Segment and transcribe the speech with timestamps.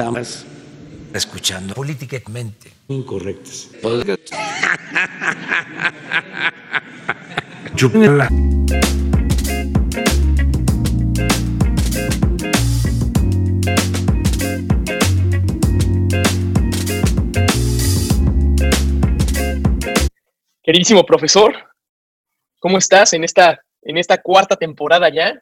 [0.00, 0.46] estamos
[1.12, 3.68] escuchando políticamente incorrectas.
[7.76, 8.30] Chupala.
[20.62, 21.54] Queridísimo profesor,
[22.58, 25.34] ¿cómo estás en esta, en esta cuarta temporada ya?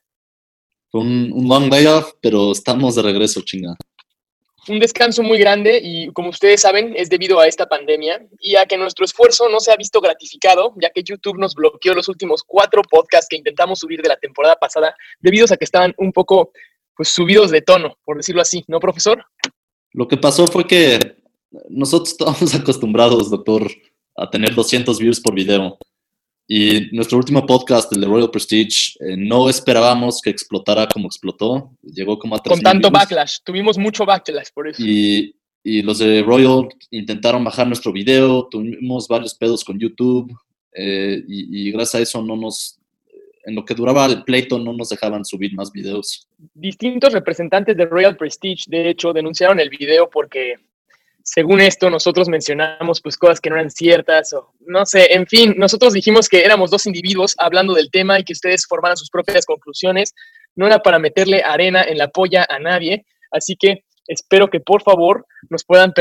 [0.91, 3.77] Fue un, un long layoff, pero estamos de regreso, chinga.
[4.69, 8.67] Un descanso muy grande y como ustedes saben es debido a esta pandemia y a
[8.67, 12.43] que nuestro esfuerzo no se ha visto gratificado, ya que YouTube nos bloqueó los últimos
[12.47, 16.53] cuatro podcasts que intentamos subir de la temporada pasada debido a que estaban un poco
[16.95, 19.25] pues, subidos de tono, por decirlo así, ¿no, profesor?
[19.93, 21.17] Lo que pasó fue que
[21.69, 23.71] nosotros estábamos acostumbrados, doctor,
[24.17, 25.79] a tener 200 views por video.
[26.51, 31.73] Y nuestro último podcast, el de Royal Prestige, eh, no esperábamos que explotara como explotó.
[31.83, 33.03] Llegó como a Con 3,000 tanto views.
[33.03, 34.83] backlash, tuvimos mucho backlash por eso.
[34.83, 40.33] Y, y los de Royal intentaron bajar nuestro video, tuvimos varios pedos con YouTube.
[40.75, 42.79] eh, y, y gracias a eso no nos,
[43.45, 46.29] en lo que duraba el pleito, no nos dejaban subir más videos.
[46.55, 50.55] Distintos representantes de Royal Prestige, de hecho, denunciaron el video porque,
[51.31, 55.55] según esto, nosotros mencionamos pues cosas que no eran ciertas o no sé, en fin,
[55.59, 59.45] nosotros dijimos que éramos dos individuos hablando del tema y que ustedes formaran sus propias
[59.45, 60.15] conclusiones.
[60.57, 64.83] No era para meterle arena en la polla a nadie, así que espero que por
[64.83, 65.93] favor nos puedan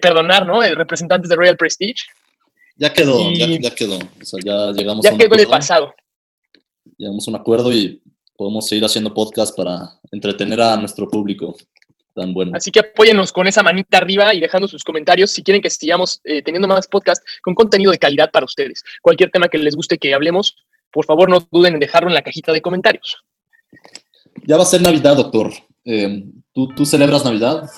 [0.00, 0.62] perdonar, ¿no?
[0.62, 2.04] Eh, Representantes de Royal Prestige.
[2.76, 3.96] Ya quedó, Y- ya, ya quedó.
[3.96, 5.94] O sea, ya llegamos a Ya un quedó el pasado.
[6.96, 8.00] llegamos a un acuerdo y
[8.36, 11.56] podemos seguir haciendo podcast para entretener a nuestro público
[12.16, 12.52] tan bueno.
[12.54, 16.20] Así que apóyennos con esa manita arriba y dejando sus comentarios si quieren que sigamos
[16.24, 18.82] eh, teniendo más podcast con contenido de calidad para ustedes.
[19.02, 20.56] Cualquier tema que les guste que hablemos,
[20.90, 23.22] por favor no duden en dejarlo en la cajita de comentarios.
[24.44, 25.52] Ya va a ser Navidad, doctor.
[25.84, 27.70] Eh, ¿tú, ¿Tú celebras Navidad?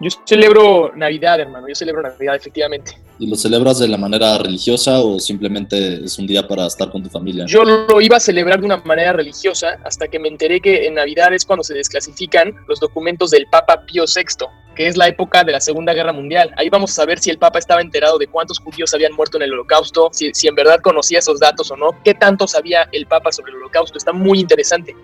[0.00, 2.96] Yo celebro Navidad, hermano, yo celebro Navidad, efectivamente.
[3.18, 7.02] ¿Y lo celebras de la manera religiosa o simplemente es un día para estar con
[7.02, 7.46] tu familia?
[7.46, 10.94] Yo lo iba a celebrar de una manera religiosa hasta que me enteré que en
[10.94, 15.42] Navidad es cuando se desclasifican los documentos del Papa Pío VI, que es la época
[15.42, 16.54] de la Segunda Guerra Mundial.
[16.56, 19.42] Ahí vamos a saber si el Papa estaba enterado de cuántos judíos habían muerto en
[19.42, 23.06] el Holocausto, si, si en verdad conocía esos datos o no, qué tanto sabía el
[23.06, 23.98] Papa sobre el Holocausto.
[23.98, 24.94] Está muy interesante.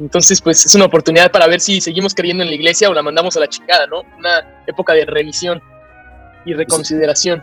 [0.00, 3.02] Entonces, pues es una oportunidad para ver si seguimos creyendo en la iglesia o la
[3.02, 4.02] mandamos a la chingada, ¿no?
[4.16, 5.60] Una época de revisión
[6.44, 7.42] y reconsideración.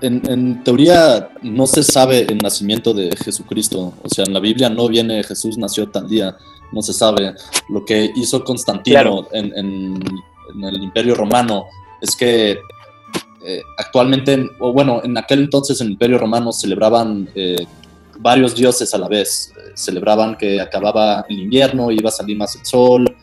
[0.00, 3.94] En, en teoría no se sabe el nacimiento de Jesucristo.
[4.02, 6.36] O sea, en la Biblia no viene Jesús nació tal día.
[6.72, 7.34] No se sabe.
[7.68, 9.28] Lo que hizo Constantino Claro.
[9.32, 10.02] en, en-
[10.54, 11.64] en el Imperio Romano
[12.00, 12.58] es que
[13.44, 17.56] eh, actualmente, o bueno, en aquel entonces en el Imperio Romano celebraban eh,
[18.18, 19.52] varios dioses a la vez.
[19.56, 23.16] Eh, celebraban que acababa el invierno, iba a salir más el sol.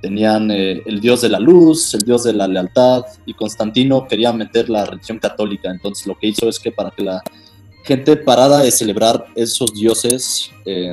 [0.00, 4.32] Tenían eh, el dios de la luz, el dios de la lealtad, y Constantino quería
[4.32, 5.70] meter la religión católica.
[5.70, 7.22] Entonces lo que hizo es que para que la
[7.84, 10.92] gente parara de celebrar esos dioses, eh,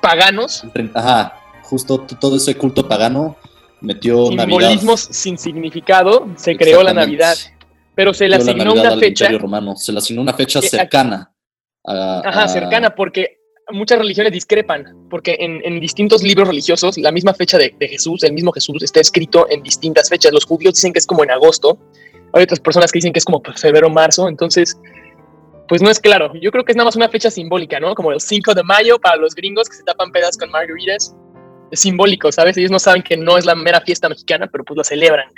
[0.00, 0.64] Paganos,
[0.94, 3.36] ajá, justo todo ese culto pagano,
[3.80, 4.44] metió Navidad.
[4.44, 6.94] simbolismos sin significado, se creó la.
[6.94, 7.36] Navidad.
[7.94, 9.76] Pero se le asignó una fecha, Romano.
[9.76, 11.30] Se le asignó una fecha cercana.
[11.84, 13.38] A- ajá, a- cercana, porque
[13.72, 18.24] muchas religiones discrepan, porque en, en distintos libros religiosos la misma fecha de, de Jesús,
[18.24, 20.32] el mismo Jesús, está escrito en distintas fechas.
[20.32, 21.78] Los judíos dicen que es como en agosto,
[22.32, 24.76] hay otras personas que dicen que es como pues, febrero, marzo, entonces,
[25.68, 26.32] pues no es claro.
[26.40, 27.94] Yo creo que es nada más una fecha simbólica, ¿no?
[27.94, 31.14] Como el 5 de mayo para los gringos que se tapan pedas con margaritas.
[31.70, 32.56] Es simbólico, ¿sabes?
[32.56, 35.28] Ellos no saben que no es la mera fiesta mexicana, pero pues la celebran.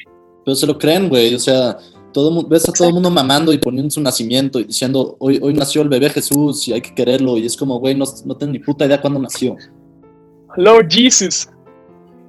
[0.44, 1.34] Pero se lo creen, güey.
[1.34, 1.76] O sea,
[2.12, 5.54] todo, ves a todo el mundo mamando y poniendo su nacimiento y diciendo, hoy, hoy
[5.54, 7.36] nació el bebé Jesús y hay que quererlo.
[7.38, 9.56] Y es como, güey, no, no tengo ni puta idea cuándo nació.
[10.56, 11.48] Lord Jesus.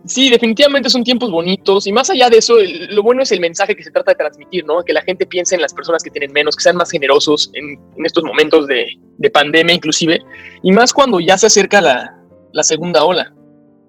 [0.05, 3.39] Sí, definitivamente son tiempos bonitos y más allá de eso, el- lo bueno es el
[3.39, 4.83] mensaje que se trata de transmitir, ¿no?
[4.83, 7.79] Que la gente piense en las personas que tienen menos, que sean más generosos en,
[7.97, 8.85] en estos momentos de,
[9.17, 10.19] de pandemia inclusive,
[10.61, 12.19] y más cuando ya se acerca la,
[12.51, 13.33] la segunda ola.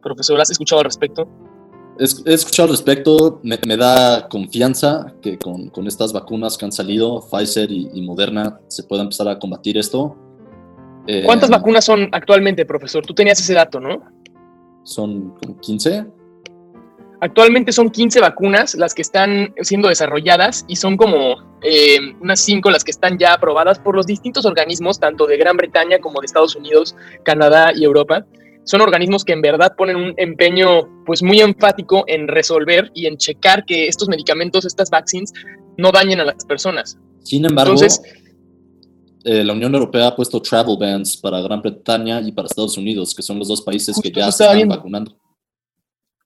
[0.02, 1.28] Profesor, ¿has escuchado al respecto?
[1.98, 6.72] He escuchado al respecto, me, me da confianza que con, con estas vacunas que han
[6.72, 10.16] salido, Pfizer y, y Moderna, se pueda empezar a combatir esto.
[11.06, 13.04] Eh, ¿Cuántas vacunas son actualmente, profesor?
[13.06, 14.02] Tú tenías ese dato, ¿no?
[14.82, 16.06] Son como 15.
[17.20, 22.70] Actualmente son 15 vacunas las que están siendo desarrolladas y son como eh, unas 5
[22.70, 26.26] las que están ya aprobadas por los distintos organismos, tanto de Gran Bretaña como de
[26.26, 28.26] Estados Unidos, Canadá y Europa.
[28.64, 33.16] Son organismos que en verdad ponen un empeño pues muy enfático en resolver y en
[33.16, 35.32] checar que estos medicamentos, estas vaccines,
[35.76, 36.98] no dañen a las personas.
[37.22, 38.02] Sin embargo, Entonces-
[39.24, 43.14] eh, la Unión Europea ha puesto travel bans para Gran Bretaña y para Estados Unidos,
[43.14, 44.76] que son los dos países que ya se están viendo.
[44.76, 45.16] vacunando.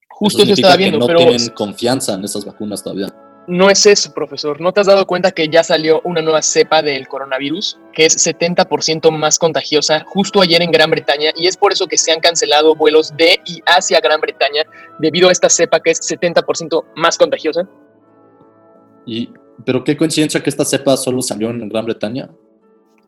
[0.08, 3.14] Justo eso, estaba viendo, que no pero tienen confianza en esas vacunas todavía.
[3.48, 4.60] No es eso, profesor.
[4.60, 8.14] ¿No te has dado cuenta que ya salió una nueva cepa del coronavirus que es
[8.14, 12.20] 70% más contagiosa justo ayer en Gran Bretaña y es por eso que se han
[12.20, 14.64] cancelado vuelos de y hacia Gran Bretaña
[14.98, 17.66] debido a esta cepa que es 70% más contagiosa?
[19.06, 19.30] Y,
[19.64, 22.28] pero qué coincidencia que esta cepa solo salió en Gran Bretaña.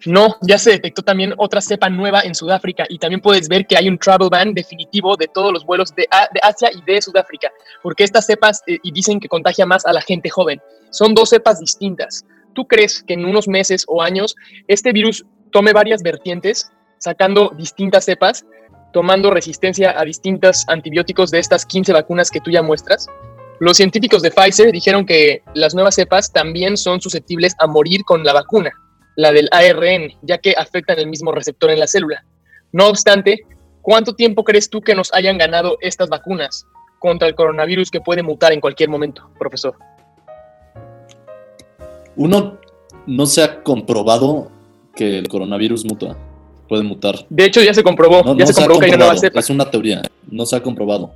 [0.07, 3.77] No, ya se detectó también otra cepa nueva en Sudáfrica y también puedes ver que
[3.77, 6.09] hay un travel ban definitivo de todos los vuelos de,
[6.43, 7.51] Asia y de Sudáfrica,
[7.83, 10.61] porque estas cepas eh, y dicen que contagia más a la gente joven.
[10.91, 12.25] Son dos cepas distintas.
[12.55, 14.35] ¿Tú crees que en unos meses o años
[14.69, 18.47] este virus tome varias vertientes, sacando distintas cepas,
[18.95, 23.07] tomando resistencia a distintos antibióticos de estas 15 vacunas que tú ya muestras?
[23.61, 28.25] Los científicos de Pfizer dijeron que las nuevas cepas también son susceptibles a morir con
[28.25, 28.73] la vacuna
[29.17, 32.25] la del ARN, ya que afectan el mismo receptor en la célula.
[32.73, 33.41] No obstante,
[33.83, 36.67] ¿cuánto tiempo crees tú que nos hayan ganado estas vacunas
[36.99, 39.75] contra el coronavirus que puede mutar en cualquier momento, profesor?
[42.17, 42.59] Uno,
[43.07, 44.51] no se ha comprobado
[44.95, 46.17] que el coronavirus muta,
[46.69, 47.15] puede mutar.
[47.29, 49.21] De hecho, ya se comprobó, No, ya no se comprobó que hay una nueva comprobado,
[49.21, 49.41] cepa.
[49.41, 51.13] es una teoría, no se ha comprobado.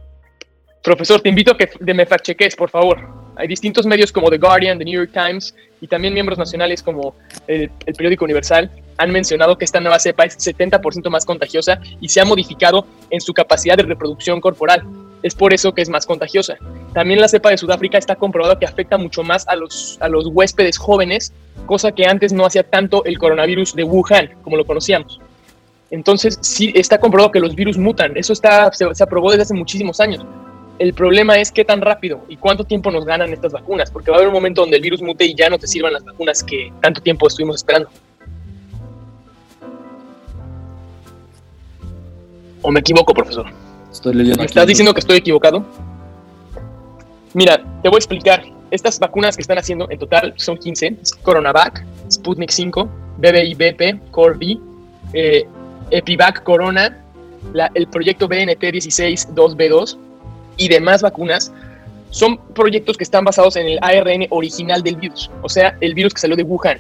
[0.83, 3.24] Profesor, te invito a que me fact-cheques, por favor.
[3.37, 7.15] Hay distintos medios como The Guardian, The New York Times y también miembros nacionales como
[7.47, 12.09] el, el periódico Universal han mencionado que esta nueva cepa es 70% más contagiosa y
[12.09, 14.85] se ha modificado en su capacidad de reproducción corporal.
[15.23, 16.57] Es por eso que es más contagiosa.
[16.93, 20.27] También la cepa de Sudáfrica está comprobado que afecta mucho más a los, a los
[20.27, 21.33] huéspedes jóvenes,
[21.67, 25.21] cosa que antes no hacía tanto el coronavirus de Wuhan, como lo conocíamos.
[25.91, 28.17] Entonces, sí está comprobado que los virus mutan.
[28.17, 30.25] Eso está, se, se aprobó desde hace muchísimos años.
[30.79, 34.17] El problema es qué tan rápido y cuánto tiempo nos ganan estas vacunas, porque va
[34.17, 36.43] a haber un momento donde el virus mute y ya no te sirvan las vacunas
[36.43, 37.89] que tanto tiempo estuvimos esperando.
[42.63, 43.47] ¿O me equivoco, profesor?
[43.93, 45.65] Estoy leyendo ¿Me estás diciendo que estoy equivocado?
[47.35, 48.43] Mira, te voy a explicar.
[48.71, 50.97] Estas vacunas que están haciendo en total son 15.
[51.03, 52.89] Es Coronavac, Sputnik 5,
[53.19, 54.61] BBI-BP, Corvi,
[55.13, 55.47] eh,
[55.91, 56.99] Epivac Corona,
[57.53, 59.99] la- el proyecto BNT16-2B2
[60.57, 61.53] y demás vacunas.
[62.11, 66.15] Son proyectos que están basados en el ARN original del virus, o sea, el virus
[66.15, 66.79] que salió de Wuhan.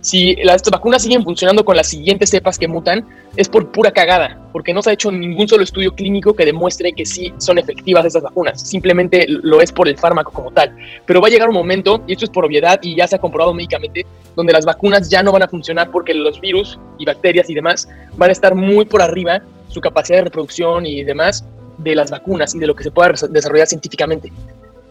[0.00, 3.06] Si las vacunas siguen funcionando con las siguientes cepas que mutan,
[3.36, 6.94] es por pura cagada, porque no se ha hecho ningún solo estudio clínico que demuestre
[6.94, 8.62] que sí son efectivas esas vacunas.
[8.62, 10.74] Simplemente lo es por el fármaco como tal.
[11.04, 13.18] Pero va a llegar un momento, y esto es por obviedad y ya se ha
[13.18, 17.50] comprobado médicamente, donde las vacunas ya no van a funcionar porque los virus y bacterias
[17.50, 21.44] y demás van a estar muy por arriba su capacidad de reproducción y demás
[21.82, 24.32] de las vacunas y de lo que se pueda desarrollar científicamente.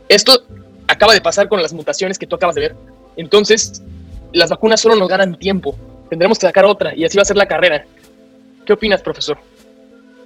[0.08, 0.34] Esto
[0.88, 2.76] acaba de pasar con las mutaciones que tú acabas de ver.
[3.16, 3.82] Entonces,
[4.34, 5.76] las vacunas solo nos ganan tiempo.
[6.10, 7.86] Tendremos que sacar otra y así va a ser la carrera.
[8.66, 9.38] ¿Qué opinas, profesor?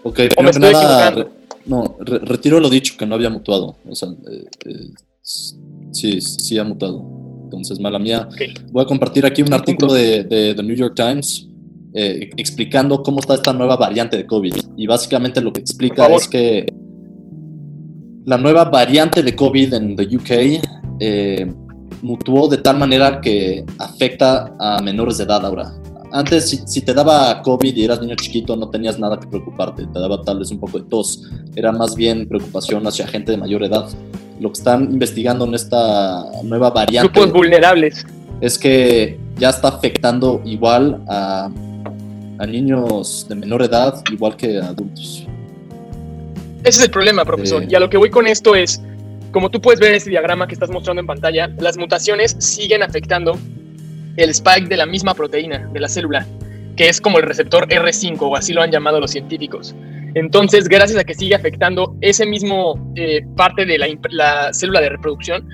[0.03, 1.23] Ok, ¿O me primero que estoy nada, equivocando?
[1.23, 3.77] re- no, re- retiro lo dicho, que no había mutuado.
[3.87, 4.89] O sea, eh, eh,
[5.21, 7.03] sí, sí ha mutado.
[7.45, 8.27] Entonces, mala mía.
[8.71, 11.47] Voy a compartir aquí un artículo de, de The New York Times
[11.95, 14.55] eh, explicando cómo está esta nueva variante de COVID.
[14.77, 16.65] Y básicamente lo que explica es que
[18.25, 20.63] la nueva variante de COVID en the UK
[20.99, 21.53] eh,
[22.01, 25.71] mutuó de tal manera que afecta a menores de edad ahora.
[26.11, 29.85] Antes, si, si te daba COVID y eras niño chiquito, no tenías nada que preocuparte.
[29.85, 31.29] Te daba tal vez un poco de tos.
[31.55, 33.87] Era más bien preocupación hacia gente de mayor edad.
[34.39, 38.05] Lo que están investigando en esta nueva variante Grupos vulnerables.
[38.41, 41.49] es que ya está afectando igual a,
[42.43, 45.25] a niños de menor edad, igual que a adultos.
[46.63, 47.63] Ese es el problema, profesor.
[47.67, 48.81] Y a lo que voy con esto es,
[49.31, 52.83] como tú puedes ver en este diagrama que estás mostrando en pantalla, las mutaciones siguen
[52.83, 53.37] afectando
[54.17, 56.27] el spike de la misma proteína de la célula,
[56.75, 59.73] que es como el receptor R5, o así lo han llamado los científicos.
[60.15, 63.79] Entonces, gracias a que sigue afectando ese mismo eh, parte de
[64.11, 65.47] la célula de reproducción,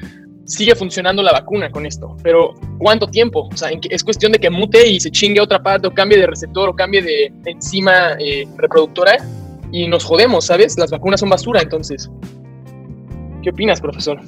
[0.50, 2.18] sigue funcionando la vacuna con esto.
[2.24, 3.48] Pero, ¿cuánto tiempo?
[3.54, 5.94] O sea, ¿en qué- es cuestión de que mute y se chingue otra parte, o
[5.94, 9.18] cambie de receptor, o cambie de enzima eh, reproductora,
[9.72, 10.78] y nos jodemos, ¿sabes?
[10.80, 12.10] Las vacunas son basura, entonces.
[13.44, 14.20] ¿Qué opinas, profesor?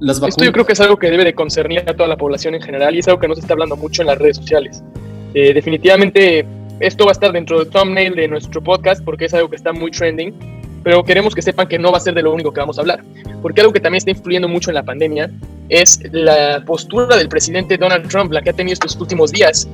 [0.00, 2.16] Las Esto yo vacunas, creo que es algo que debe de concernir a toda la
[2.16, 4.36] población en general y es algo que no se está hablando mucho en las redes
[4.36, 4.82] sociales.
[5.34, 6.44] Eh, definitivamente
[6.80, 9.72] esto va a estar dentro del thumbnail de nuestro podcast porque es algo que está
[9.72, 10.34] muy trending,
[10.86, 12.80] pero queremos que sepan que no va a ser de lo único que vamos a
[12.80, 13.02] hablar.
[13.42, 15.28] Porque algo que también está influyendo mucho en la pandemia
[15.68, 19.66] es la postura del presidente Donald Trump, la que ha tenido estos últimos días,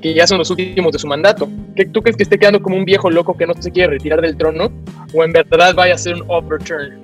[0.00, 1.48] que ya son los últimos de su mandato.
[1.74, 4.20] ¿Qué, ¿Tú crees que esté quedando como un viejo loco que no se quiere retirar
[4.20, 4.70] del trono?
[5.12, 7.00] ¿O en verdad vaya a ser un overturn?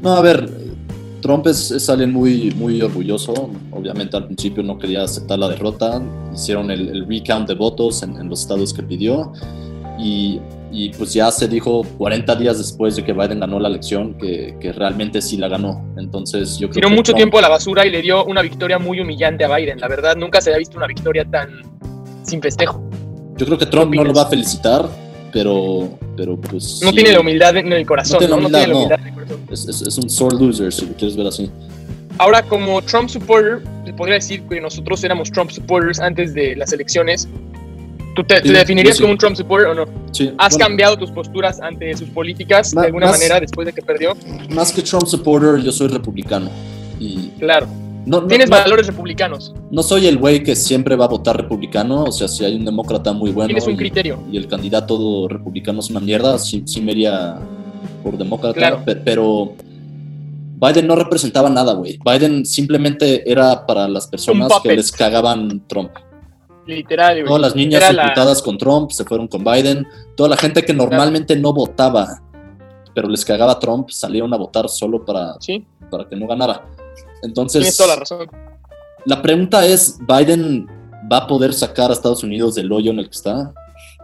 [0.00, 0.48] no, a ver,
[1.20, 3.50] Trump es, es alguien muy, muy orgulloso.
[3.72, 6.00] Obviamente al principio no quería aceptar la derrota.
[6.32, 9.32] Hicieron el, el recount de votos en, en los estados que pidió.
[9.98, 10.38] Y
[10.70, 14.56] y pues ya se dijo 40 días después de que Biden ganó la elección que,
[14.60, 15.84] que realmente sí la ganó.
[15.96, 18.42] Entonces yo creo Tiró que mucho Trump- tiempo a la basura y le dio una
[18.42, 19.80] victoria muy humillante a Biden.
[19.80, 21.48] La verdad, nunca se había visto una victoria tan
[22.22, 22.82] sin festejo.
[23.36, 24.88] Yo creo que Trump no lo va a felicitar,
[25.32, 26.80] pero, pero pues...
[26.82, 28.18] No sí, tiene la humildad en el corazón.
[28.18, 29.40] tiene No, No tiene la humildad, humildad en el corazón.
[29.50, 31.50] Es, es- es un sore loser, si lo quieres ver así.
[32.18, 36.72] Ahora, como Trump supporter, te podría decir que nosotros éramos Trump supporters antes de las
[36.72, 37.28] elecciones.
[38.18, 39.02] ¿Tú te, definirías sí.
[39.02, 39.84] como un Trump supporter o no?
[40.10, 43.72] Sí, ¿Has bueno, cambiado tus posturas ante sus políticas de alguna más- manera después de
[43.72, 44.16] que perdió?
[44.50, 46.50] Más que Trump supporter, yo soy republicano.
[46.98, 47.68] Y Claro.
[48.06, 49.54] no, no- Tienes no- valores republicanos.
[49.70, 52.64] no soy el güey que siempre va a votar republicano, o sea, si hay un
[52.64, 54.18] demócrata muy bueno Tienes un y, criterio.
[54.32, 57.36] y el candidato republicano es una mierda, sí, sí me iría
[58.02, 58.82] por demócrata, Claro.
[58.84, 59.52] pe- pero
[60.60, 62.00] Biden no representaba nada, güey.
[62.04, 65.92] Biden simplemente era para las personas que les cagaban Trump.
[66.68, 67.14] Literal.
[67.14, 67.26] güey.
[67.26, 69.86] Todas las niñas Era la- imputadas con Trump se fueron con Biden.
[70.16, 72.22] Toda la gente que normalmente no votaba,
[72.94, 76.64] pero les cagaba Trump, salieron a votar solo para, Sí, para que no ganara.
[77.22, 78.28] Entonces, tienes toda la razón.
[79.06, 80.68] la pregunta es, ¿Biden
[81.10, 83.52] va a poder sacar a Estados Unidos del hoyo en el que está?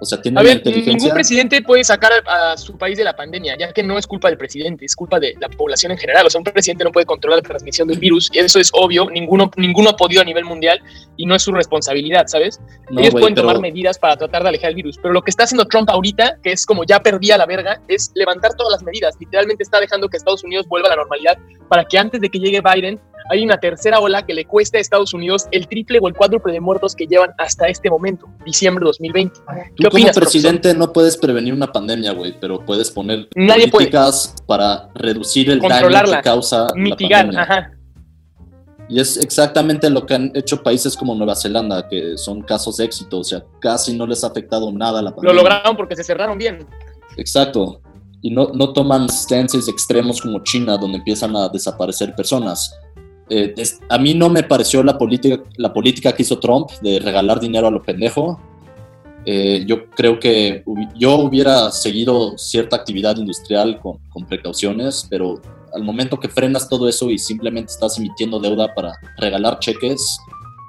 [0.01, 0.93] O sea, ¿tiene A ver, inteligencia?
[0.93, 4.07] ningún presidente puede sacar a, a su país de la pandemia, ya que no es
[4.09, 6.27] culpa del presidente, es culpa de la población en general.
[6.27, 9.09] O sea, un presidente no puede controlar la transmisión del virus, y eso es obvio,
[9.09, 10.81] ninguno, ninguno ha podido a nivel mundial
[11.17, 12.61] y no es su responsabilidad, ¿sabes?
[12.91, 15.31] No, Ellos pueden pero- tomar medidas para tratar de alejar el virus, pero lo que
[15.31, 18.83] está haciendo Trump ahorita, que es como ya perdía la verga, es levantar todas las
[18.83, 19.15] medidas.
[19.21, 22.41] Literalmente está dejando que Estados Unidos vuelva a la normalidad para que antes de que
[22.41, 23.01] llegue Biden
[23.31, 26.53] hay una tercera ola que le cueste a Estados Unidos el triple o el cuádruple
[26.53, 29.35] de muertos que llevan hasta este momento, diciembre de 2020.
[29.35, 29.53] Tú ¿Qué
[29.85, 30.23] como opinas, profesor?
[30.43, 33.71] presidente no puedes prevenir una pandemia, güey, pero puedes poner Nadie puede.
[33.91, 37.43] políticas para reducir el daño Controlarla, que causa Mitigar, la pandemia.
[37.43, 37.71] ajá.
[38.87, 42.85] Y es exactamente lo que han hecho países como Nueva Zelanda, que son casos de
[42.85, 45.43] éxito, o sea, casi no les ha afectado nada la Lo pandemia.
[45.43, 46.67] lograron porque se cerraron bien.
[47.17, 47.81] Exacto.
[48.21, 52.75] Y no, no toman stances extremos como China, donde empiezan a desaparecer personas.
[53.31, 56.99] Eh, es- a mí no me pareció la política, la política que hizo Trump de
[56.99, 58.39] regalar dinero a lo pendejo.
[59.27, 65.41] Eh, yo creo que hubi- yo hubiera seguido cierta actividad industrial con, con precauciones, pero
[65.73, 70.19] al momento que frenas todo eso y simplemente estás emitiendo deuda para regalar cheques,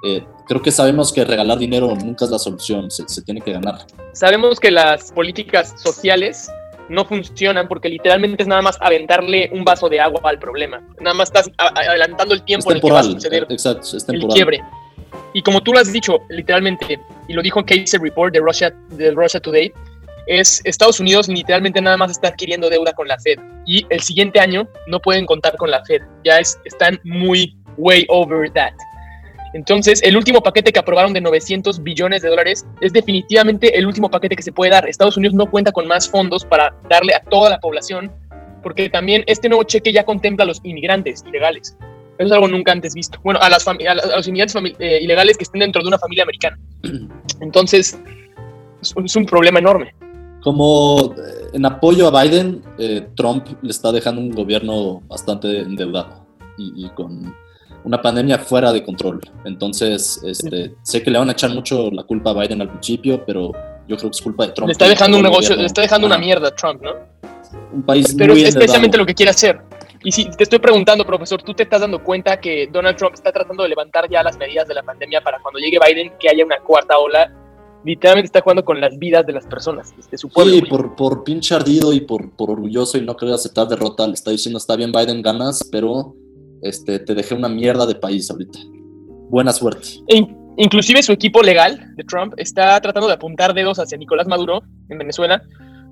[0.04, 3.52] eh, creo que sabemos que regalar dinero nunca es la solución, se, se tiene que
[3.52, 3.86] ganar.
[4.12, 6.48] Sabemos que las políticas sociales
[6.88, 10.80] no funcionan porque literalmente es nada más aventarle un vaso de agua al problema.
[11.00, 13.94] Nada más estás adelantando el tiempo en el que va a temporal, suceder exacto, es
[13.94, 14.34] el temporal.
[14.34, 14.64] quiebre.
[15.34, 19.10] Y como tú lo has dicho, literalmente, y lo dijo Casey Report de Russia, de
[19.10, 19.72] Russia Today,
[20.26, 23.38] es Estados Unidos literalmente nada más está adquiriendo deuda con la Fed.
[23.64, 26.02] Y el siguiente año no pueden contar con la Fed.
[26.24, 28.72] Ya es, están muy way over that.
[29.56, 34.10] Entonces, el último paquete que aprobaron de 900 billones de dólares es definitivamente el último
[34.10, 34.86] paquete que se puede dar.
[34.86, 38.12] Estados Unidos no cuenta con más fondos para darle a toda la población,
[38.62, 41.74] porque también este nuevo cheque ya contempla a los inmigrantes ilegales.
[42.18, 43.18] Eso es algo nunca antes visto.
[43.24, 46.24] Bueno, a, las a a los inmigrantes eh, ilegales que estén dentro de una familia
[46.24, 46.58] americana.
[47.40, 47.98] Entonces,
[48.82, 49.94] es un, es un problema enorme.
[50.42, 56.26] Como eh, en apoyo a Biden, eh, Trump le está dejando un gobierno bastante endeudado
[56.58, 57.34] y, y con
[57.86, 59.20] una pandemia fuera de control.
[59.44, 63.24] Entonces, este, sé que le van a echar mucho la culpa a Biden al principio,
[63.24, 63.52] pero
[63.86, 64.66] yo creo que es culpa de Trump.
[64.66, 65.62] Le está dejando un negocio, gobierno.
[65.62, 66.24] le está dejando una Ajá.
[66.24, 66.90] mierda a Trump, ¿no?
[67.72, 69.60] Un país Pero muy es especialmente lo que quiere hacer.
[70.02, 73.30] Y si te estoy preguntando, profesor, ¿tú te estás dando cuenta que Donald Trump está
[73.30, 76.44] tratando de levantar ya las medidas de la pandemia para cuando llegue Biden que haya
[76.44, 77.32] una cuarta ola?
[77.84, 80.54] Literalmente está jugando con las vidas de las personas, de su pueblo.
[80.54, 84.14] Sí, por, por pinche ardido y por, por orgulloso y no querer aceptar derrota, le
[84.14, 86.16] está diciendo, está bien Biden, ganas, pero
[86.62, 88.58] este, te dejé una mierda de país ahorita.
[89.28, 89.88] Buena suerte.
[90.08, 94.62] In- inclusive su equipo legal de Trump está tratando de apuntar dedos hacia Nicolás Maduro
[94.88, 95.42] en Venezuela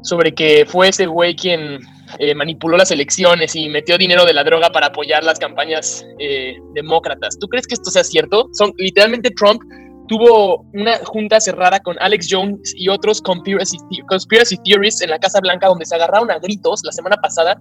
[0.03, 1.81] sobre que fue ese güey quien
[2.19, 6.57] eh, manipuló las elecciones y metió dinero de la droga para apoyar las campañas eh,
[6.75, 7.39] demócratas.
[7.39, 8.49] ¿Tú crees que esto sea cierto?
[8.53, 9.63] Son literalmente Trump
[10.07, 15.41] tuvo una junta cerrada con Alex Jones y otros conspiracy, conspiracy theorists en la Casa
[15.41, 17.59] Blanca donde se agarraron a gritos la semana pasada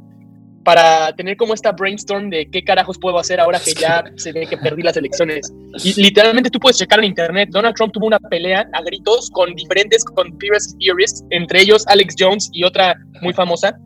[0.64, 4.48] para tener como esta brainstorm de qué carajos puedo hacer ahora que ya se ve
[4.48, 5.54] que perdí las elecciones.
[5.84, 9.54] Y literalmente tú puedes checar en internet, Donald Trump tuvo una pelea a gritos con
[9.56, 13.78] diferentes conspiracy theorists, entre ellos Alex Jones y otra muy famosa,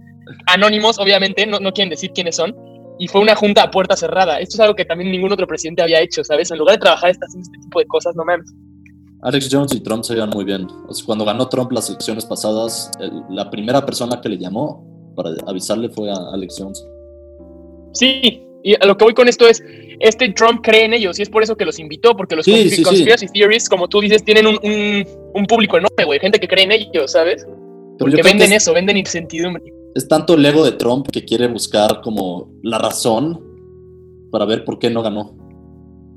[0.48, 2.56] anónimos obviamente, no, no quieren decir quiénes son,
[3.00, 4.40] y fue una junta a puerta cerrada.
[4.40, 6.52] Esto es algo que también ningún otro presidente había hecho, ¿sabes?
[6.52, 8.54] En lugar de trabajar está haciendo este tipo de cosas, no mames.
[9.22, 10.68] Alex Jones y Trump se llevan muy bien.
[11.06, 12.92] Cuando ganó Trump las elecciones pasadas,
[13.30, 16.88] la primera persona que le llamó para avisarle fue a Alex Jones.
[17.92, 19.62] Sí, y a lo que voy con esto es,
[20.00, 22.70] este Trump cree en ellos y es por eso que los invitó, porque los Sí,
[22.70, 22.84] sí, sí.
[22.84, 26.64] conspiracy theories, como tú dices, tienen un, un- un público enorme, güey, gente que cree
[26.66, 27.46] en ellos, ¿sabes?
[28.00, 29.64] Porque venden eso, venden incertidumbre.
[29.96, 33.44] Es tanto el ego de Trump que quiere buscar como la razón
[34.32, 35.36] para ver por qué no ganó.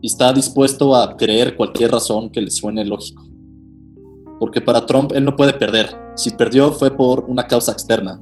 [0.02, 3.22] Y está dispuesto a creer cualquier razón que le suene lógico.
[4.38, 5.88] Porque para Trump él no puede perder.
[6.16, 8.20] Si perdió fue por una causa externa.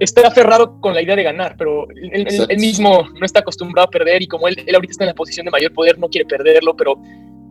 [0.00, 4.22] Está aferrado con la idea de ganar, pero él, mismo no está acostumbrado a perder
[4.22, 6.76] y como él, él ahorita está en la posición de mayor poder, no quiere perderlo,
[6.76, 7.00] pero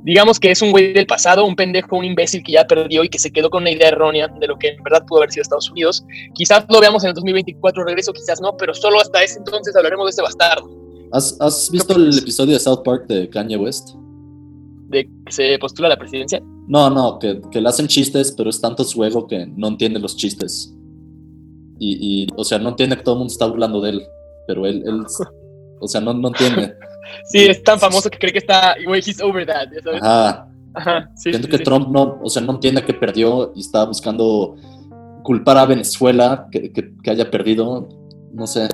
[0.05, 3.09] digamos que es un güey del pasado, un pendejo, un imbécil que ya perdió y
[3.09, 5.41] que se quedó con una idea errónea de lo que en verdad pudo haber sido
[5.41, 6.05] Estados Unidos.
[6.35, 10.05] Quizás lo veamos en el 2024 regreso, quizás no, pero solo hasta ese entonces hablaremos
[10.05, 10.69] de ese bastardo.
[11.11, 13.95] ¿Has, visto el episodio de South Park de Kanye West?
[14.89, 16.39] ¿De que se postula a la presidencia?
[16.67, 20.15] No, no, que, le hacen chistes, pero es tanto su ego que no entiende los
[20.15, 20.75] chistes.
[21.77, 24.08] Y, o sea, no entiende que todo el mundo está hablando de él,
[24.48, 25.03] pero él, él
[25.79, 26.75] o sea, no, no entiende.
[27.25, 30.01] Sí, es tan famoso que cree que está, güey, he's over that, ¿sabes?
[30.01, 30.50] Ajá.
[30.74, 34.55] Ajá, sí, Siento que Trump no, o sea, no entiende que perdió y está buscando
[35.24, 37.88] culpar a Venezuela que, que, haya perdido.
[38.34, 38.67] No sé.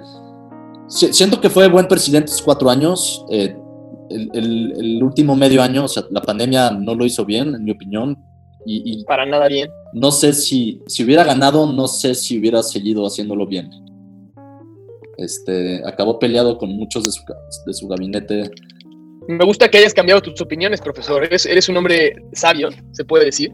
[0.88, 3.26] Siento que fue buen presidente estos cuatro años.
[3.30, 3.56] Eh,
[4.10, 7.72] el, el, último medio año, o sea, la pandemia no lo hizo bien, en mi
[7.72, 8.18] opinión.
[8.66, 9.70] Y, y Para nada bien.
[9.94, 13.70] No sé si, si hubiera ganado, no sé si hubiera seguido haciéndolo bien.
[15.18, 17.22] Este, acabó peleado con muchos de su,
[17.66, 18.50] de su gabinete.
[19.28, 21.24] Me gusta que hayas cambiado tus opiniones, profesor.
[21.24, 23.52] Eres, eres un hombre sabio, se puede decir.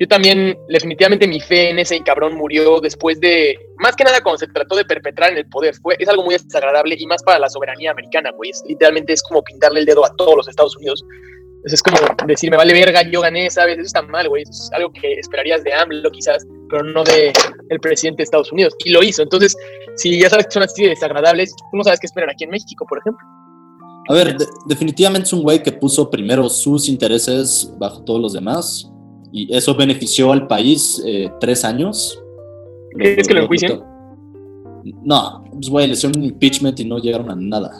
[0.00, 4.38] Yo también, definitivamente, mi fe en ese cabrón murió después de, más que nada cuando
[4.38, 5.74] se trató de perpetrar en el poder.
[5.76, 8.50] Fue, es algo muy desagradable y más para la soberanía americana, güey.
[8.66, 11.04] literalmente es como pintarle el dedo a todos los Estados Unidos.
[11.64, 13.78] Es como decir, me vale verga, yo gané, ¿sabes?
[13.78, 14.42] Eso está mal, güey.
[14.42, 17.32] es algo que esperarías de AMLO, quizás, pero no de
[17.70, 18.74] el presidente de Estados Unidos.
[18.84, 19.22] Y lo hizo.
[19.22, 19.56] Entonces,
[19.96, 22.84] si ya sabes que son así desagradables, tú no sabes qué esperar aquí en México,
[22.86, 23.26] por ejemplo.
[24.08, 28.90] A ver, definitivamente es un güey que puso primero sus intereses bajo todos los demás.
[29.32, 32.22] Y eso benefició al país eh, tres años.
[32.90, 33.82] ¿Crees que lo enjuician?
[35.02, 37.72] No, pues güey, le hicieron un impeachment y no llegaron a nada.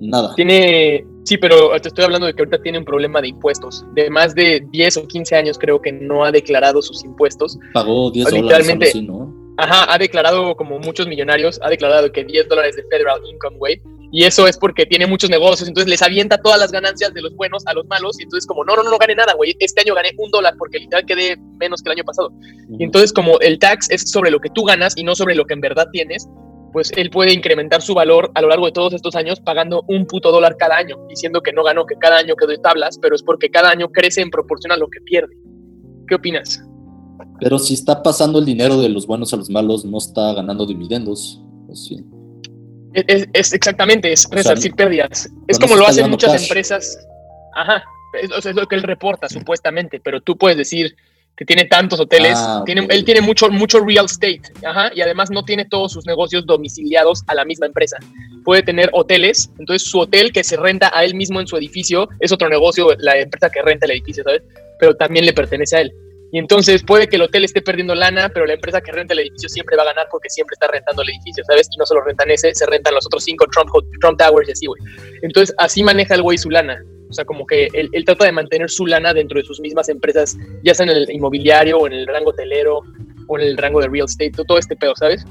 [0.00, 0.34] Nada.
[0.34, 3.84] Tiene, sí, pero te estoy hablando de que ahorita tiene un problema de impuestos.
[3.94, 7.58] De más de 10 o 15 años creo que no ha declarado sus impuestos.
[7.72, 9.34] Pagó 10 dólares, ¿no?
[9.56, 13.80] Ajá, ha declarado como muchos millonarios, ha declarado que 10 dólares de federal income, güey.
[14.10, 17.34] Y eso es porque tiene muchos negocios, entonces les avienta todas las ganancias de los
[17.34, 18.18] buenos a los malos.
[18.20, 19.56] Y entonces, como no, no, no, no gané nada, güey.
[19.58, 22.32] Este año gané un dólar porque literal quedé menos que el año pasado.
[22.78, 25.44] Y entonces, como el tax es sobre lo que tú ganas y no sobre lo
[25.44, 26.28] que en verdad tienes,
[26.74, 30.06] pues él puede incrementar su valor a lo largo de todos estos años pagando un
[30.06, 33.14] puto dólar cada año, diciendo que no ganó, que cada año quedó de tablas, pero
[33.14, 35.36] es porque cada año crece en proporción a lo que pierde.
[36.08, 36.64] ¿Qué opinas?
[37.38, 40.66] Pero si está pasando el dinero de los buenos a los malos, no está ganando
[40.66, 41.40] dividendos.
[41.74, 42.04] sí?
[42.92, 45.30] es, exactamente, es resarcir pérdidas.
[45.46, 46.98] Es como lo hacen muchas empresas.
[47.54, 47.84] Ajá,
[48.20, 50.96] es, es, lo que él reporta supuestamente, pero tú puedes decir,
[51.36, 54.42] que tiene tantos hoteles, ah, tiene, él tiene mucho, mucho real estate,
[54.94, 57.96] y además no tiene todos sus negocios domiciliados a la misma empresa.
[58.44, 62.08] Puede tener hoteles, entonces su hotel que se renta a él mismo en su edificio
[62.20, 64.42] es otro negocio, la empresa que renta el edificio, ¿sabes?
[64.78, 65.92] Pero también le pertenece a él.
[66.34, 69.20] Y entonces puede que el hotel esté perdiendo lana, pero la empresa que renta el
[69.20, 71.68] edificio siempre va a ganar porque siempre está rentando el edificio, ¿sabes?
[71.72, 73.70] Y no solo rentan ese, se rentan los otros cinco Trump,
[74.00, 74.82] Trump Towers y así, güey.
[75.22, 76.82] Entonces así maneja el güey su lana.
[77.14, 80.36] O sea, como que él, trata de mantener su lana dentro de sus mismas empresas,
[80.64, 82.80] ya sea en el inmobiliario o en el rango hotelero
[83.28, 85.24] o en el rango de real estate, todo este pedo, ¿sabes?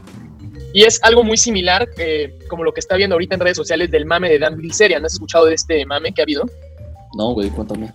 [0.71, 3.91] Y es algo muy similar, eh, como lo que está viendo ahorita en redes sociales
[3.91, 5.03] del mame de Dan Bilzerian.
[5.03, 6.45] ¿Has escuchado de este mame que ha habido?
[7.17, 7.91] No, güey, cuéntame.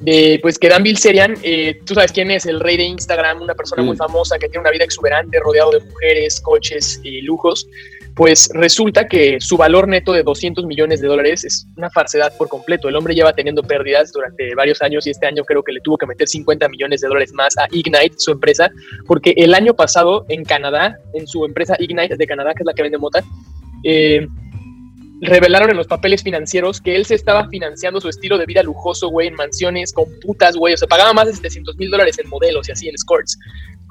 [0.00, 3.54] De, pues que Dan Bilzerian, eh, tú sabes quién es, el rey de Instagram, una
[3.54, 7.68] persona muy famosa que tiene una vida exuberante, rodeado de mujeres, coches y lujos
[8.14, 12.48] pues resulta que su valor neto de 200 millones de dólares es una falsedad por
[12.48, 12.88] completo.
[12.88, 15.98] El hombre lleva teniendo pérdidas durante varios años y este año creo que le tuvo
[15.98, 18.70] que meter 50 millones de dólares más a Ignite, su empresa,
[19.06, 22.72] porque el año pasado en Canadá, en su empresa Ignite de Canadá, que es la
[22.72, 23.24] que vende mota,
[23.82, 24.26] eh,
[25.20, 29.08] revelaron en los papeles financieros que él se estaba financiando su estilo de vida lujoso,
[29.08, 30.74] güey, en mansiones, con putas, güey.
[30.74, 33.38] O sea, pagaba más de 700 mil dólares en modelos y así, en escorts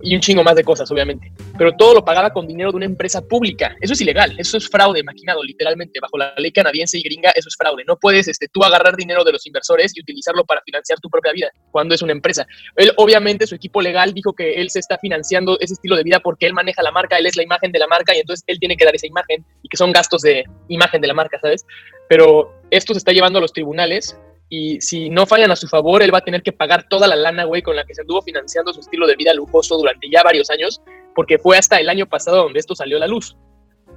[0.04, 1.32] y un chingo más de cosas, obviamente.
[1.58, 3.76] Pero todo lo pagaba con dinero de una empresa pública.
[3.80, 6.00] Eso es ilegal, eso es fraude maquinado, literalmente.
[6.00, 7.84] Bajo la ley canadiense y gringa, eso es fraude.
[7.88, 11.32] No puedes este, tú agarrar dinero de los inversores y utilizarlo para financiar tu propia
[11.32, 12.46] vida cuando es una empresa.
[12.76, 16.20] Él, obviamente, su equipo legal dijo que él se está financiando ese estilo de vida
[16.20, 18.60] porque él maneja la marca, él es la imagen de la marca y entonces él
[18.60, 21.66] tiene que dar esa imagen y que son gastos de imagen de la marca, ¿sabes?
[22.10, 24.18] Pero esto se está llevando a los tribunales
[24.50, 27.16] y si no fallan a su favor, él va a tener que pagar toda la
[27.16, 30.22] lana, güey, con la que se anduvo financiando su estilo de vida lujoso durante ya
[30.22, 30.82] varios años,
[31.16, 33.36] porque fue hasta el año pasado donde esto salió a la luz.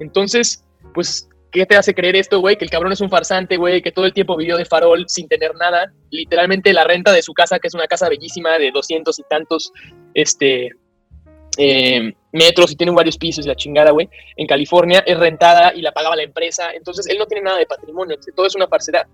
[0.00, 2.56] Entonces, pues, ¿qué te hace creer esto, güey?
[2.56, 5.28] Que el cabrón es un farsante, güey, que todo el tiempo vivió de farol sin
[5.28, 5.92] tener nada.
[6.10, 9.72] Literalmente la renta de su casa, que es una casa bellísima de doscientos y tantos,
[10.14, 10.70] este,
[11.58, 14.08] eh, metros y tiene varios pisos y la chingada, güey.
[14.36, 16.72] En California es rentada y la pagaba la empresa.
[16.74, 19.06] Entonces él no tiene nada de patrimonio, todo es una falsedad.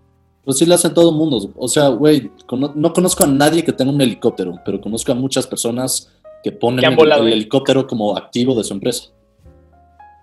[0.44, 1.52] Pues sí lo hacen todo el mundo.
[1.57, 2.31] O sea, güey,
[2.74, 6.85] no conozco a nadie que tenga un helicóptero, pero conozco a muchas personas que ponen
[6.85, 9.11] el, helicóptero como activo de su empresa.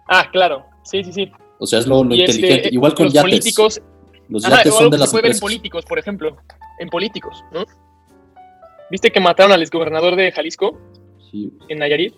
[0.07, 0.65] Ah, claro.
[0.83, 1.31] Sí, sí, sí.
[1.59, 2.69] O sea, es lo, este, inteligente.
[2.71, 3.29] Igual con los yates.
[3.31, 3.81] Políticos,
[4.27, 6.35] los yates son de las se puede ver en políticos, por ejemplo.
[6.79, 7.63] En políticos, ¿no?
[8.91, 10.77] ¿Viste que mataron al exgobernador de Jalisco?
[11.33, 12.13] En Nayarit.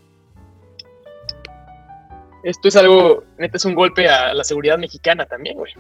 [2.44, 5.74] Esto es algo, neta, es un golpe a la seguridad mexicana también, güey.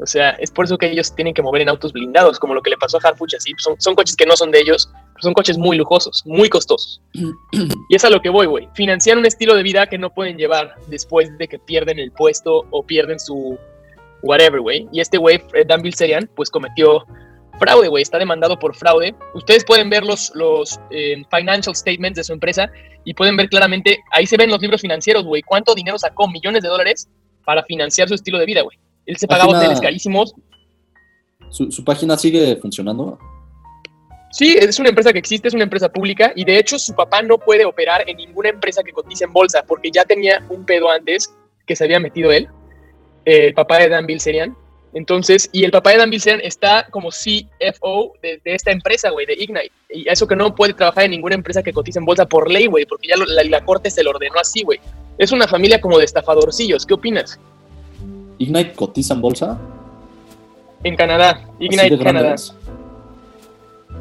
[0.00, 2.62] O sea, es por eso que ellos tienen que mover en autos blindados, como lo
[2.62, 3.52] que le pasó a Harfuch, así.
[3.58, 7.02] Son, son coches que no son de ellos, pero son coches muy lujosos, muy costosos.
[7.12, 8.68] y es a lo que voy, güey.
[8.74, 12.64] Financian un estilo de vida que no pueden llevar después de que pierden el puesto
[12.70, 13.58] o pierden su
[14.22, 14.88] whatever, güey.
[14.92, 17.04] Y este güey, Dan Bilzerian, pues cometió
[17.58, 18.02] fraude, güey.
[18.02, 19.14] Está demandado por fraude.
[19.34, 22.70] Ustedes pueden ver los, los eh, financial statements de su empresa
[23.04, 25.42] y pueden ver claramente, ahí se ven los libros financieros, güey.
[25.42, 26.28] ¿Cuánto dinero sacó?
[26.28, 27.08] Millones de dólares
[27.44, 28.78] para financiar su estilo de vida, güey.
[29.06, 30.34] Él se pagaba hoteles carísimos.
[31.50, 33.18] ¿Su, página sigue funcionando?
[34.30, 37.22] Sí, es una empresa que existe, es una empresa pública y de hecho su papá
[37.22, 40.90] no puede operar en ninguna empresa que cotice en bolsa porque ya tenía un pedo
[40.90, 41.34] antes
[41.66, 42.48] que se había metido él,
[43.24, 44.54] el papá de Dan Bilzerian.
[44.98, 49.34] Entonces, y el papá de Dan Bilzerian está como CFO de, esta empresa, güey, de
[49.34, 49.70] Ignite.
[49.90, 52.66] Y eso que no puede trabajar en ninguna empresa que cotice en bolsa por ley,
[52.66, 54.80] güey, porque ya la, la corte se lo ordenó así, güey.
[55.16, 56.84] Es una familia como de estafadorcillos.
[56.84, 57.38] ¿Qué opinas?
[58.38, 59.56] ¿Ignite cotiza en bolsa?
[60.82, 62.34] En Canadá, Ignite Canadá.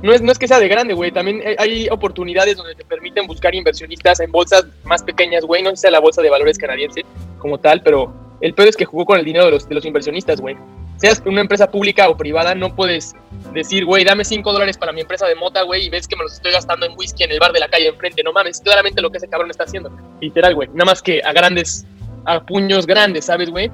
[0.02, 1.12] No es, no es que sea de grande, güey.
[1.12, 5.62] También hay oportunidades donde te permiten buscar inversionistas en bolsas más pequeñas, güey.
[5.62, 7.06] No sé si sea la bolsa de valores canadiense
[7.38, 9.86] como tal, pero el peor es que jugó con el dinero de los, de los
[9.86, 10.58] inversionistas, güey.
[10.98, 13.14] Seas una empresa pública o privada, no puedes
[13.54, 16.24] decir, güey, dame 5 dólares para mi empresa de mota, güey, y ves que me
[16.24, 18.24] los estoy gastando en whisky en el bar de la calle enfrente.
[18.24, 19.92] No mames, claramente lo que ese cabrón está haciendo.
[20.22, 20.70] Literal, güey.
[20.70, 21.86] Nada más que a grandes,
[22.26, 23.72] a puños grandes, ¿sabes, güey?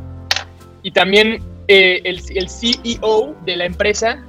[0.83, 4.21] Y también eh, el, CEO de la empresa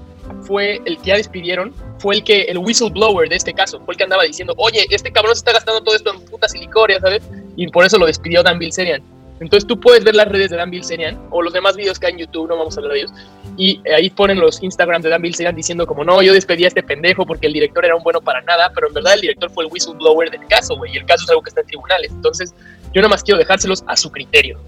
[0.42, 3.98] fue el que ya despidieron, fue el que, el whistleblower de este caso, fue el
[3.98, 6.68] que andaba diciendo, oye, este cabrón se está gastando todo esto en putas y
[7.00, 7.22] ¿sabes?
[7.56, 9.02] Y por eso lo despidió Dan Bilzerian.
[9.40, 12.12] Entonces tú puedes ver las redes de Dan Bilzerian o los demás videos que hay
[12.12, 13.12] en YouTube, no vamos a hablar de ellos,
[13.56, 16.82] y ahí ponen los Instagram de Dan Bilzerian diciendo como, no, yo despedí a este
[16.82, 19.64] pendejo porque el director era un bueno para nada, pero en verdad el director fue
[19.64, 22.12] el whistleblower del caso, güey, y el caso es algo que está en tribunales.
[22.12, 22.54] Entonces
[22.92, 24.58] yo nada más quiero dejárselos a su criterio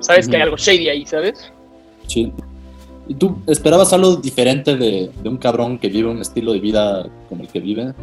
[0.00, 1.52] sabes que hay algo shady ahí, ¿sabes?
[2.06, 2.32] Sí.
[3.08, 7.42] ¿Y tú esperabas algo diferente de, un cabrón que vive un estilo de vida como
[7.42, 7.94] el que vive?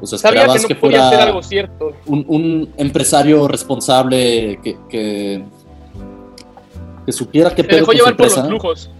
[0.00, 1.92] O sea, esperabas que, fuera algo cierto.
[2.06, 5.44] Un, empresario responsable que, que,
[7.12, 8.90] supiera que Se dejó llevar por los lujos.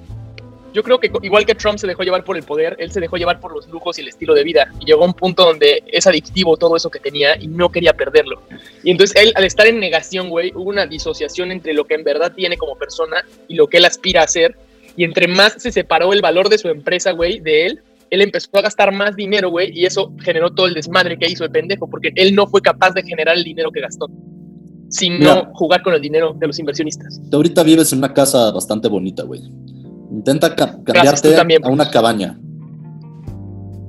[0.74, 3.16] Yo creo que igual que Trump se dejó llevar por el poder, él se dejó
[3.16, 4.72] llevar por los lujos y el estilo de vida.
[4.80, 7.92] Y llegó a un punto donde es adictivo todo eso que tenía y no quería
[7.92, 8.42] perderlo.
[8.82, 12.02] Y entonces él, al estar en negación, güey, hubo una disociación entre lo que en
[12.02, 14.56] verdad tiene como persona y lo que él aspira a ser.
[14.96, 17.82] Y entre más se separó el valor de su empresa, güey, de él,
[18.14, 21.44] él empezó a gastar más dinero, güey, y eso generó todo el desmadre que hizo
[21.44, 24.08] el pendejo, porque él no fue capaz de generar el dinero que gastó,
[24.88, 27.20] sino jugar con el dinero de los inversionistas.
[27.30, 29.40] Tú ahorita vives en una casa bastante bonita, güey.
[30.10, 32.38] Intenta cambiarte a una cabaña.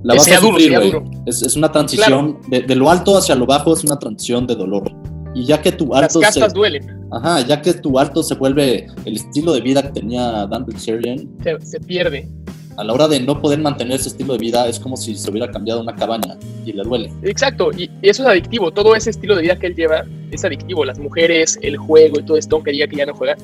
[0.04, 0.94] La vas a sufrir, güey.
[1.26, 4.92] Es, una transición de, lo alto hacia lo bajo, es una transición de dolor.
[5.34, 6.20] Y ya que tu alto.
[6.20, 7.08] Las casas duelen.
[7.12, 11.30] Ajá, ya que tu alto se vuelve el estilo de vida que tenía Dan Bilzerian.
[11.44, 12.30] Se, se pierde.
[12.78, 15.32] A la hora de no poder mantener ese estilo de vida, es como si se
[15.32, 16.36] hubiera cambiado una cabaña
[16.66, 17.12] y le duele.
[17.24, 18.72] Exacto, y eso es adictivo.
[18.72, 20.84] Todo ese estilo de vida que él lleva es adictivo.
[20.84, 23.38] Las mujeres, el juego y todo esto, aunque diga que ya no juega,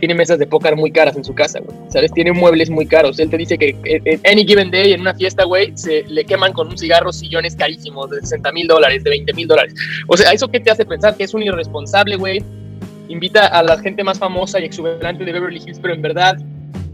[0.00, 1.76] tiene mesas de póker muy caras en su casa, güey.
[1.88, 2.12] ¿Sabes?
[2.12, 3.18] Tiene muebles muy caros.
[3.18, 6.52] Él te dice que en any given day, en una fiesta, güey, se le queman
[6.52, 9.74] con un cigarro sillones carísimos de 60 mil dólares, de 20 mil dólares.
[10.08, 11.16] O sea, ¿eso qué te hace pensar?
[11.16, 12.42] Que es un irresponsable, güey.
[13.08, 16.36] Invita a la gente más famosa y exuberante de Beverly Hills, pero en verdad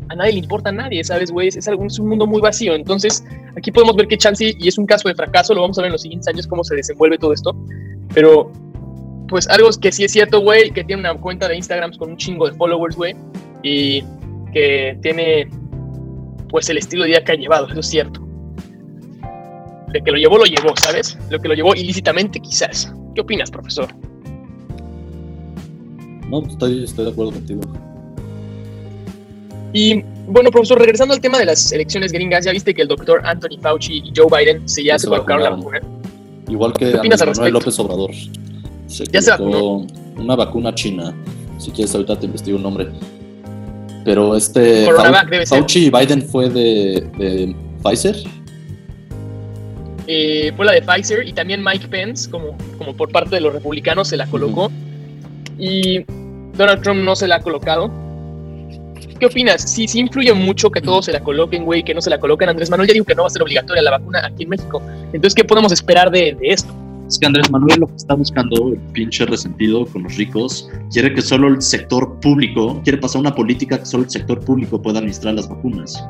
[0.08, 1.48] a nadie le importa a nadie, ¿sabes, güey?
[1.48, 2.74] Es, es un mundo muy vacío.
[2.74, 3.24] Entonces,
[3.56, 5.88] aquí podemos ver que Chansey, y es un caso de fracaso, lo vamos a ver
[5.88, 7.56] en los siguientes años cómo se desenvuelve todo esto.
[8.14, 8.50] Pero
[9.32, 12.16] pues algo que sí es cierto, güey, que tiene una cuenta de Instagram con un
[12.18, 13.16] chingo de followers, güey,
[13.62, 14.02] y
[14.52, 15.48] que tiene,
[16.50, 18.20] pues, el estilo de vida que ha llevado, eso es cierto.
[19.90, 21.16] De que lo llevó, lo llevó, ¿sabes?
[21.30, 22.92] Lo que lo llevó ilícitamente, quizás.
[23.14, 23.88] ¿Qué opinas, profesor?
[26.28, 27.62] No, estoy, estoy de acuerdo contigo.
[29.72, 33.22] Y bueno, profesor, regresando al tema de las elecciones gringas, ya viste que el doctor
[33.24, 35.80] Anthony Fauci y Joe Biden se ya, se, colocaron la vacuna.
[36.48, 38.10] Igual que Manuel López Obrador
[38.86, 41.14] se ya se una vacuna china.
[41.58, 42.88] Si quieres, ahorita te investigo un nombre.
[44.04, 44.88] Pero este.
[45.46, 48.16] Fauci y Biden fue de, Pfizer.
[50.06, 53.52] eh, fue la de Pfizer y también Mike Pence, como, como por parte de los
[53.54, 54.70] republicanos, se la colocó.
[55.58, 56.04] Y
[56.56, 57.90] Donald Trump no se la ha colocado.
[59.22, 59.62] ¿Qué opinas?
[59.70, 62.48] Sí, sí influye mucho que todos se la coloquen, güey, que no se la coloquen.
[62.48, 64.82] Andrés Manuel ya dijo que no va a ser obligatoria la vacuna aquí en México.
[65.12, 66.74] Entonces, ¿qué podemos esperar de, de esto?
[67.12, 71.12] Es que Andrés Manuel lo que está buscando, el pinche resentido con los ricos, quiere
[71.12, 75.00] que solo el sector público, quiere pasar una política que solo el sector público pueda
[75.00, 76.02] administrar las vacunas.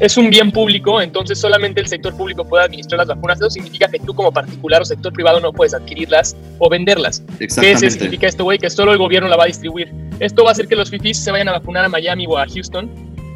[0.00, 3.40] Es un bien público, entonces solamente el sector público puede administrar las vacunas.
[3.40, 7.22] Eso significa que tú como particular o sector privado no puedes adquirirlas o venderlas.
[7.38, 8.58] ¿Qué significa esto, güey?
[8.58, 9.90] Que solo el gobierno la va a distribuir.
[10.18, 12.46] Esto va a hacer que los fifís se vayan a vacunar a Miami o a
[12.46, 12.90] Houston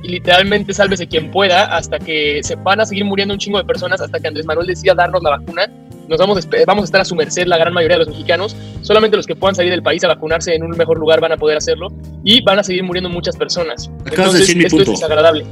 [0.05, 3.65] y literalmente sálvese quien pueda hasta que se van a seguir muriendo un chingo de
[3.65, 5.69] personas hasta que Andrés Manuel decida darnos la vacuna
[6.09, 8.55] nos vamos, vamos a estar a su merced la gran mayoría de los mexicanos.
[8.83, 11.37] Solamente los que puedan salir del país a vacunarse en un mejor lugar van a
[11.37, 11.89] poder hacerlo
[12.23, 13.91] y van a seguir muriendo muchas personas.
[14.05, 14.93] Acabas de decir mi punto.
[14.93, 15.47] Es desagradable.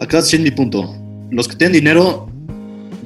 [0.00, 0.94] Acabas de decir mi punto.
[1.30, 2.30] Los que tienen dinero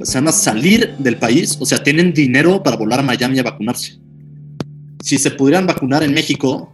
[0.02, 3.44] se van a salir del país, o sea, tienen dinero para volar a Miami a
[3.44, 3.98] vacunarse.
[5.02, 6.72] Si se pudieran vacunar en México,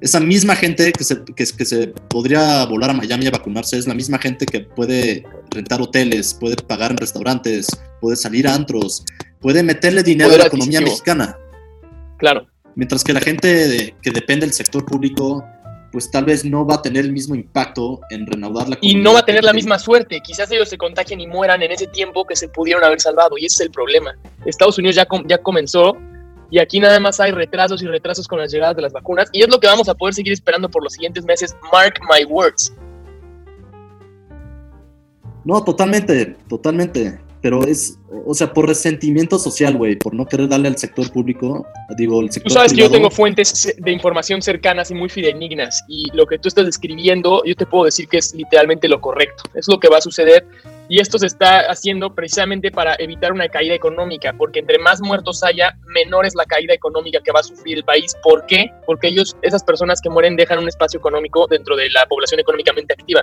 [0.00, 3.94] esa misma gente que se, que, se podría volar a Miami a vacunarse es la
[3.94, 7.66] misma gente que puede rentar hoteles, puede pagar en restaurantes,
[8.00, 9.04] puede salir a antros,
[9.40, 11.36] puede meterle dinero a la economía mexicana.
[12.18, 12.46] Claro.
[12.74, 15.42] Mientras que la gente que depende del sector público,
[15.92, 19.00] pues tal vez no va a tener el mismo impacto en reanudar la economía.
[19.00, 20.20] Y no va a tener la misma suerte.
[20.20, 23.38] Quizás ellos se contagien y mueran en ese tiempo que se pudieron haber salvado.
[23.38, 24.14] Y ese es el problema.
[24.44, 25.96] Estados Unidos ya, ya comenzó
[26.50, 29.42] y aquí nada más hay retrasos y retrasos con las llegadas de las vacunas y
[29.42, 31.56] es lo que vamos a poder seguir esperando por los siguientes meses.
[31.72, 32.72] Mark my words.
[35.44, 37.25] No, totalmente, totalmente.
[37.46, 41.64] Pero es, o sea, por resentimiento social, güey, por no querer darle al sector público,
[41.96, 45.84] digo, el sector Tú sabes que yo tengo fuentes de información cercanas y muy fidenignas,
[45.86, 49.44] y lo que tú estás describiendo, yo te puedo decir que es literalmente lo correcto.
[49.54, 50.44] Es lo que va a suceder
[50.88, 55.44] y esto se está haciendo precisamente para evitar una caída económica, porque entre más muertos
[55.44, 58.16] haya, menor es la caída económica que va a sufrir el país.
[58.24, 58.72] ¿Por qué?
[58.86, 62.92] Porque ellos, esas personas que mueren, dejan un espacio económico dentro de la población económicamente
[62.92, 63.22] activa.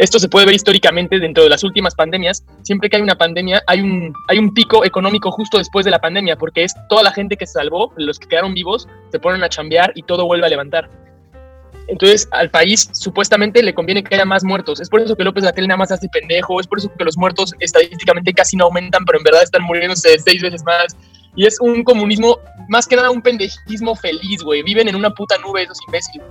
[0.00, 2.42] Esto se puede ver históricamente dentro de las últimas pandemias.
[2.62, 5.98] Siempre que hay una pandemia, hay un, hay un pico económico justo después de la
[5.98, 9.42] pandemia, porque es toda la gente que se salvó, los que quedaron vivos, se ponen
[9.42, 10.88] a chambear y todo vuelve a levantar.
[11.86, 14.80] Entonces, al país supuestamente le conviene que haya más muertos.
[14.80, 17.18] Es por eso que López Gatel nada más hace pendejo, es por eso que los
[17.18, 20.96] muertos estadísticamente casi no aumentan, pero en verdad están muriéndose seis veces más.
[21.36, 22.38] Y es un comunismo,
[22.70, 24.62] más que nada un pendejismo feliz, güey.
[24.62, 26.26] Viven en una puta nube esos imbéciles.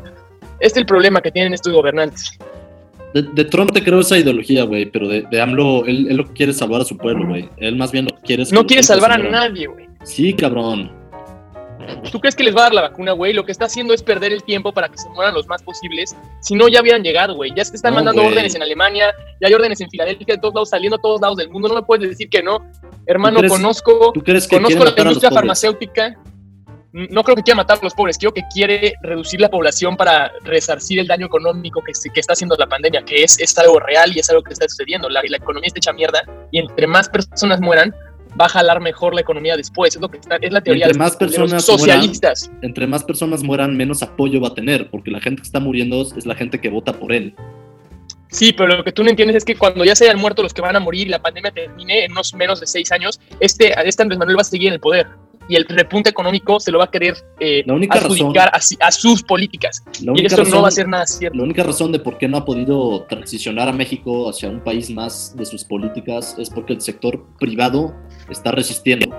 [0.59, 2.35] Este es el problema que tienen estos gobernantes.
[3.13, 6.33] De, Trump te creo esa ideología, güey, pero de, de AMLO, él, él, lo que
[6.33, 7.49] quiere salvar a su pueblo, güey.
[7.57, 8.53] Él más bien lo que quiere es...
[8.53, 9.87] No quiere salvar a nadie, güey.
[10.03, 10.91] Sí, cabrón.
[12.11, 13.33] ¿Tú crees que les va a dar la vacuna, güey?
[13.33, 16.15] Lo que está haciendo es perder el tiempo para que se mueran los más posibles.
[16.41, 17.51] Si no, ya hubieran llegado, güey.
[17.55, 20.69] Ya se están mandando órdenes en Alemania, ya hay órdenes en Filadelfia, de todos lados,
[20.69, 21.67] saliendo a todos lados del mundo.
[21.67, 22.59] No me puedes decir que no.
[23.05, 26.17] Hermano, conozco, conozco la industria farmacéutica.
[26.91, 30.31] No creo que quiera matar a los pobres, creo que quiere reducir la población para
[30.43, 34.11] resarcir el daño económico que, que está haciendo la pandemia, que es, es algo real
[34.15, 35.07] y es algo que está sucediendo.
[35.07, 37.93] La, la economía está hecha mierda y entre más personas mueran,
[38.39, 39.95] va a jalar mejor la economía después.
[39.95, 42.51] Es lo que está, es la teoría entre más personas socialistas.
[42.61, 46.01] entre más personas mueran, menos apoyo va a tener, porque la gente que está muriendo
[46.01, 47.35] es la gente que vota por él.
[48.31, 50.53] Sí, pero lo que tú no entiendes es que cuando ya se hayan muerto los
[50.53, 53.73] que van a morir y la pandemia termine en unos menos de seis años, este,
[53.87, 55.07] este Andrés Manuel va a seguir en el poder
[55.49, 59.83] y el repunte económico se lo va a querer eh, adjudicar a, sus políticas.
[59.99, 61.35] Y eso no va a ser nada cierto.
[61.35, 64.91] La única razón de por qué no ha podido transicionar a México hacia un país
[64.91, 67.95] más de sus políticas es porque el sector privado
[68.29, 69.09] está resistiendo.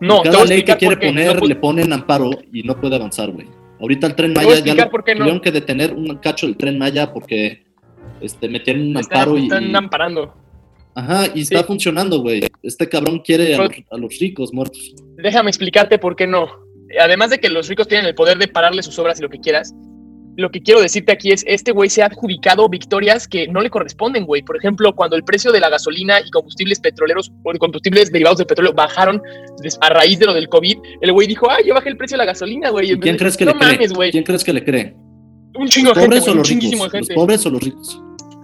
[0.00, 3.48] No, cada ley que quiere poner le ponen amparo y no puede avanzar, güey.
[3.80, 7.64] Ahorita el tren Maya ya lo, tuvieron que detener un cacho del tren Maya porque
[8.20, 9.44] este, metieron un amparo y.
[9.44, 10.34] Están amparando.
[10.94, 12.42] Ajá, y está funcionando, güey.
[12.62, 14.94] Este cabrón quiere a los, ricos muertos.
[15.16, 16.48] Déjame explicarte por qué no.
[17.00, 19.38] Además de que los ricos tienen el poder de pararle sus obras y lo que
[19.38, 19.74] quieras,
[20.38, 23.70] lo que quiero decirte aquí es, este güey se ha adjudicado victorias que no le
[23.70, 24.42] corresponden, güey.
[24.42, 28.46] Por ejemplo, cuando el precio de la gasolina y combustibles petroleros o combustibles derivados del
[28.46, 29.20] petróleo bajaron
[29.80, 32.18] a raíz de lo del COVID, el güey dijo, ah, yo bajé el precio de
[32.18, 32.96] la gasolina, güey.
[32.98, 34.10] ¿Quién crees que le cree?
[34.10, 34.94] ¿Quién crees que le cree?
[35.58, 37.14] Un chingo de gente, un chinguísimo de gente.
[37.14, 38.00] ¿Los pobres o los ricos?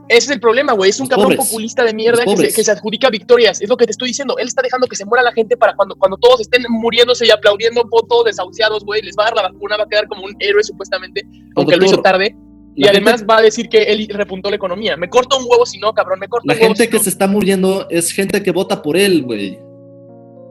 [0.08, 0.90] Ese es el problema, güey.
[0.90, 3.60] Es un cabrón populista de mierda que se, adjudica victorias.
[3.60, 4.36] Es lo que te estoy diciendo.
[4.38, 7.30] Él está dejando que se muera la gente para cuando, cuando todos estén muriéndose y
[7.30, 9.02] aplaudiendo, todos desahuciados, güey.
[9.02, 11.86] Les va a dar la vacuna, va a quedar como un héroe supuestamente, aunque lo
[11.86, 12.36] hizo tarde.
[12.76, 14.96] Y además va a decir que él repuntó la economía.
[14.96, 17.86] Me corto un huevo si no, cabrón, me corto La gente que se está muriendo
[17.88, 19.58] es gente que vota por él, güey.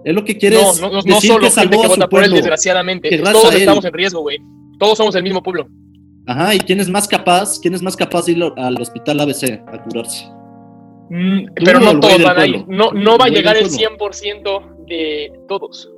[0.05, 3.17] Es lo que quiere no, no, no, no solo gente que vota por él, desgraciadamente.
[3.19, 4.39] Todos estamos en riesgo, güey.
[4.79, 5.67] Todos somos el mismo pueblo.
[6.25, 7.59] Ajá, ¿y quién es más capaz?
[7.62, 10.25] ¿Quién es más capaz de ir al hospital ABC a curarse?
[11.09, 12.65] Mm, pero no todos van a ir.
[12.67, 13.77] No, no va a llegar el pueblo.
[13.77, 15.89] 100% de todos.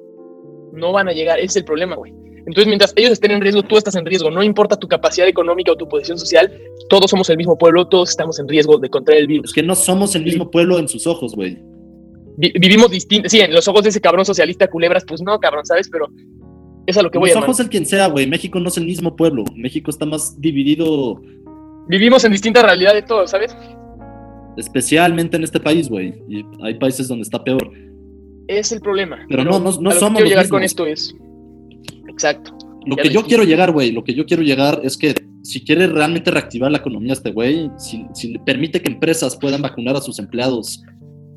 [0.74, 2.12] No van a llegar, ese es el problema, güey.
[2.40, 4.30] Entonces, mientras ellos estén en riesgo, tú estás en riesgo.
[4.30, 6.52] No importa tu capacidad económica o tu posición social,
[6.90, 9.50] todos somos el mismo pueblo, todos estamos en riesgo de contraer el virus.
[9.50, 11.58] Es que no somos el mismo pueblo en sus ojos, güey.
[12.38, 13.32] Vi- vivimos distintos.
[13.32, 15.90] Sí, en los ojos de ese cabrón socialista culebras, pues no, cabrón, ¿sabes?
[15.90, 16.08] Pero
[16.88, 18.28] es a lo que voy los a ojos del quien sea, güey.
[18.28, 19.44] México no es el mismo pueblo.
[19.56, 21.22] México está más dividido,
[21.88, 23.56] Vivimos en distintas realidades todos, ¿sabes?
[24.58, 26.14] especialmente en este país, güey.
[26.30, 27.72] Y hay países donde está peor.
[28.48, 29.20] Es el problema.
[29.28, 31.14] Pero no, no- no a lo que somos quiero llegar con esto es.
[32.08, 32.52] Exacto.
[32.86, 33.28] Lo Ya que yo dijiste.
[33.30, 36.78] quiero llegar, güey, lo que yo quiero llegar es que si quiere realmente reactivar la
[36.78, 40.84] economía este güey, si, si le permite que empresas puedan vacunar a sus empleados,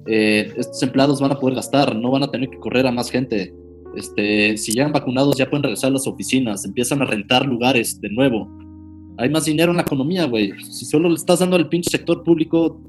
[0.06, 3.10] eh, estos empleados van a poder gastar, no van a tener que correr a más
[3.10, 3.52] gente.
[3.98, 8.08] Este, si llegan vacunados ya pueden regresar a las oficinas, empiezan a rentar lugares de
[8.10, 8.48] nuevo.
[9.18, 10.52] Hay más dinero en la economía, güey.
[10.62, 12.80] Si solo le estás dando al pinche sector público,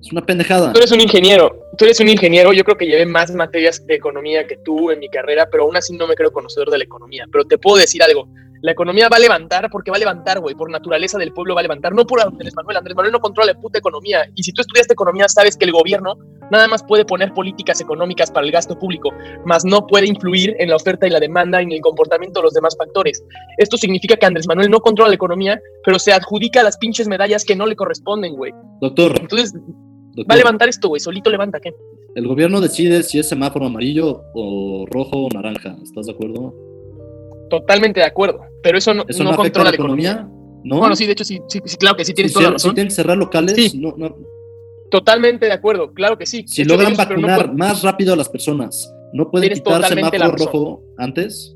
[0.00, 0.72] es una pendejada.
[0.72, 3.94] Tú eres un ingeniero, tú eres un ingeniero, yo creo que llevé más materias de
[3.94, 6.84] economía que tú en mi carrera, pero aún así no me creo conocedor de la
[6.84, 7.26] economía.
[7.30, 8.26] Pero te puedo decir algo,
[8.62, 11.60] la economía va a levantar porque va a levantar, güey, por naturaleza del pueblo va
[11.60, 14.26] a levantar, no por Andrés Manuel, Andrés Manuel no controla la puta economía.
[14.34, 16.16] Y si tú estudiaste economía, sabes que el gobierno
[16.50, 19.10] nada más puede poner políticas económicas para el gasto público,
[19.44, 22.44] más no puede influir en la oferta y la demanda y en el comportamiento de
[22.44, 23.24] los demás factores.
[23.58, 27.44] Esto significa que Andrés Manuel no controla la economía, pero se adjudica las pinches medallas
[27.44, 28.52] que no le corresponden, güey.
[28.80, 31.72] Doctor, Entonces, doctor, va a levantar esto, güey, solito levanta, ¿qué?
[32.16, 35.76] el gobierno decide si es semáforo amarillo o rojo o naranja.
[35.82, 36.54] ¿Estás de acuerdo?
[37.50, 40.28] Totalmente de acuerdo, pero eso no, ¿Eso no no, controla la economía?
[40.64, 40.78] ¿No?
[40.78, 42.58] Bueno, sí, de hecho, sí, sí, sí, claro que sí, tienes si, toda la cier-
[42.58, 42.74] si razón.
[42.74, 43.78] tienen que cerrar locales, Sí.
[43.78, 44.16] no- no-
[44.94, 46.44] Totalmente de acuerdo, claro que sí.
[46.46, 49.60] si hecho, logran ellos, pero no vacunar más rápido a las personas, ¿no pueden Tienes
[49.60, 51.52] quitar semáforo rojo antes?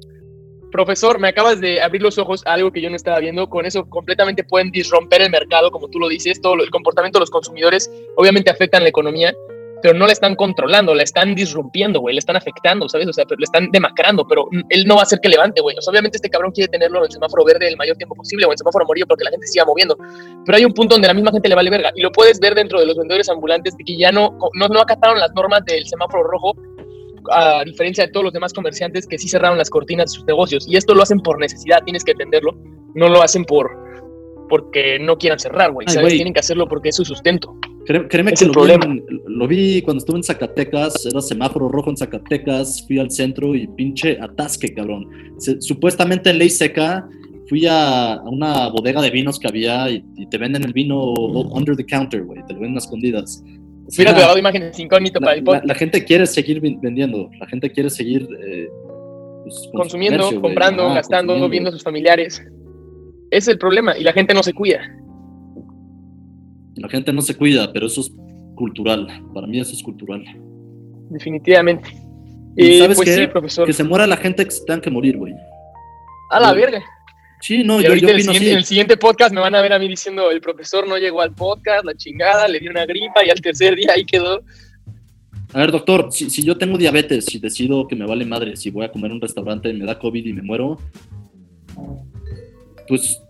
[0.73, 3.49] Profesor, me acabas de abrir los ojos a algo que yo no estaba viendo.
[3.49, 6.41] Con eso completamente pueden disromper el mercado, como tú lo dices.
[6.41, 9.33] Todo el comportamiento de los consumidores obviamente afectan la economía,
[9.83, 12.15] pero no la están controlando, la están disrumpiendo, güey.
[12.15, 13.09] Le están afectando, ¿sabes?
[13.09, 15.77] O sea, le están demacrando, pero él no va a hacer que levante, güey.
[15.87, 18.53] Obviamente este cabrón quiere tenerlo en el semáforo verde el mayor tiempo posible o en
[18.53, 19.97] el semáforo amarillo porque la gente siga moviendo.
[20.45, 21.93] Pero hay un punto donde la misma gente le vale verga.
[21.95, 24.81] Y lo puedes ver dentro de los vendedores ambulantes de que ya no, no, no
[24.81, 26.57] acataron las normas del semáforo rojo
[27.31, 30.67] a diferencia de todos los demás comerciantes que sí cerraron las cortinas de sus negocios.
[30.67, 32.57] Y esto lo hacen por necesidad, tienes que entenderlo.
[32.95, 33.88] No lo hacen por
[34.49, 35.87] porque no quieran cerrar, güey.
[35.89, 36.15] ¿Sabes?
[36.15, 37.57] Tienen que hacerlo porque es su sustento.
[37.87, 38.87] Cré- créeme Es que el lo problema.
[38.87, 43.11] vi, en- lo vi cuando estuve en Zacatecas, era semáforo rojo en Zacatecas, fui al
[43.11, 45.07] centro y pinche atasque, cabrón.
[45.39, 47.09] Se- supuestamente en ley seca,
[47.49, 51.13] fui a, a una bodega de vinos que había y, y te venden el vino
[51.15, 53.43] under the counter, güey, te lo venden a escondidas.
[53.87, 55.65] O sea, Mira, imágenes incógnito la, para el podcast.
[55.65, 58.69] la gente quiere seguir ven- vendiendo, la gente quiere seguir eh,
[59.45, 62.43] pues, con su consumiendo, comprando, gastando, viendo a sus familiares.
[63.31, 64.81] Es el problema y la gente no se cuida.
[66.77, 68.13] La gente no se cuida, pero eso es
[68.55, 69.07] cultural.
[69.35, 70.25] Para mí eso es cultural.
[71.11, 71.91] Definitivamente.
[72.57, 73.15] ¿Y Eh, sabes pues qué?
[73.17, 73.67] sí, profesor.
[73.67, 75.35] Que se muera la gente que se tengan que morir, güey.
[76.31, 76.83] A la verga.
[77.41, 78.51] Sí, no, y yo, ahorita yo en el, siguiente, así.
[78.51, 81.21] en el siguiente podcast me van a ver a mí diciendo el profesor no llegó
[81.21, 84.43] al podcast, la chingada, le dio una gripa y al tercer día ahí quedó.
[85.53, 88.71] A ver, doctor, si, si yo tengo diabetes y decido que me vale madre si
[88.71, 90.79] voy a comer en un restaurante, me da COVID y me muero,
[92.89, 93.23] pues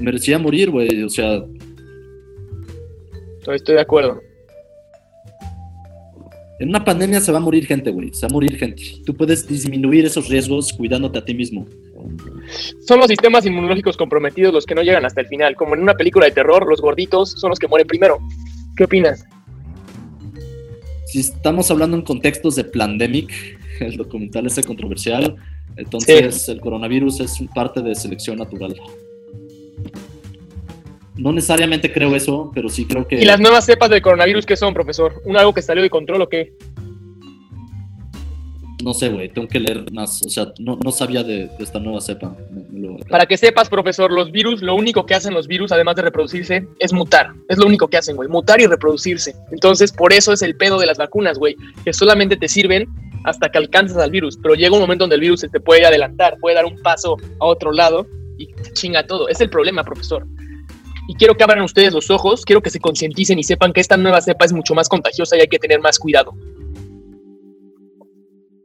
[0.00, 1.02] merecía morir, güey.
[1.02, 1.42] O sea,
[3.54, 4.20] Estoy de acuerdo.
[6.58, 8.12] en una pandemia se va a morir gente, güey.
[8.12, 8.82] Se va a morir gente.
[9.04, 11.66] Tú puedes disminuir esos riesgos cuidándote a ti mismo.
[12.86, 15.54] Son los sistemas inmunológicos comprometidos los que no llegan hasta el final.
[15.54, 18.18] Como en una película de terror, los gorditos son los que mueren primero.
[18.76, 19.24] ¿Qué opinas?
[21.06, 23.30] Si estamos hablando en contextos de pandemic,
[23.80, 25.36] el documental ese controversial,
[25.76, 28.74] entonces el coronavirus es parte de selección natural.
[31.16, 33.20] No necesariamente creo eso, pero sí creo que...
[33.20, 35.14] ¿Y las nuevas cepas del coronavirus qué son, profesor?
[35.24, 36.52] ¿Un algo que salió de control o qué?
[38.84, 40.22] No sé, güey, tengo que leer más.
[40.22, 42.36] O sea, no, no sabía de, de esta nueva cepa.
[42.72, 46.02] Lo- Para que sepas, profesor, los virus, lo único que hacen los virus, además de
[46.02, 47.32] reproducirse, es mutar.
[47.48, 48.28] Es lo único que hacen, güey.
[48.28, 49.34] Mutar y reproducirse.
[49.50, 51.56] Entonces, por eso es el pedo de las vacunas, güey.
[51.84, 52.86] Que solamente te sirven
[53.24, 54.38] hasta que alcanzas al virus.
[54.42, 57.16] Pero llega un momento donde el virus se te puede adelantar, puede dar un paso
[57.40, 59.28] a otro lado y te chinga todo.
[59.28, 60.26] Es el problema, profesor.
[61.08, 63.96] Y quiero que abran ustedes los ojos, quiero que se concienticen y sepan que esta
[63.96, 66.32] nueva cepa es mucho más contagiosa y hay que tener más cuidado.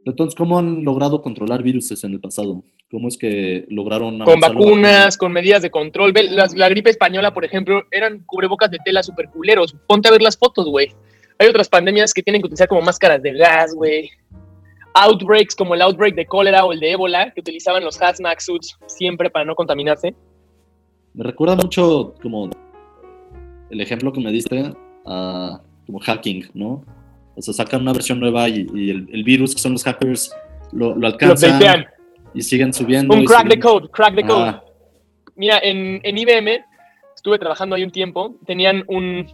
[0.04, 2.64] Entonces, ¿cómo han logrado controlar viruses en el pasado?
[2.90, 4.18] ¿Cómo es que lograron...
[4.20, 6.12] con vacunas, con medidas de control.
[6.12, 9.76] Ve, la, gripe española, por ejemplo, eran cubrebocas de tela super culeros.
[9.86, 10.92] Ponte a ver las fotos, güey.
[11.38, 14.10] Hay otras pandemias que tienen que utilizar como máscaras de gas, güey.
[14.94, 18.76] Outbreaks como el outbreak de cólera o el de ébola, que utilizaban los hazmat suits
[18.86, 20.14] siempre para no contaminarse.
[21.14, 22.50] Me recuerda mucho como
[23.70, 24.72] el ejemplo que me diste
[25.04, 26.84] como hacking, ¿no?
[27.34, 30.34] O sea, sacan una versión nueva y, el, virus, que son los hackers,
[30.72, 31.86] lo, lo alcanzan
[32.34, 33.14] y siguen subiendo.
[33.14, 34.60] Un crack the code, crack the code.
[35.36, 36.64] Mira, en, en IBM
[37.14, 39.26] estuve trabajando ahí un tiempo, tenían un,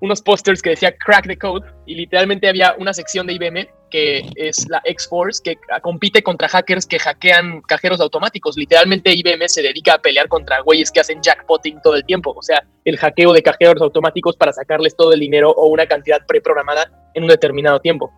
[0.00, 4.28] unos pósters que decía crack the code y literalmente había una sección de IBM que
[4.34, 8.56] es la X-Force que compite contra hackers que hackean cajeros automáticos.
[8.56, 12.42] Literalmente IBM se dedica a pelear contra güeyes que hacen jackpotting todo el tiempo, o
[12.42, 16.90] sea, el hackeo de cajeros automáticos para sacarles todo el dinero o una cantidad preprogramada
[17.14, 18.12] en un determinado tiempo.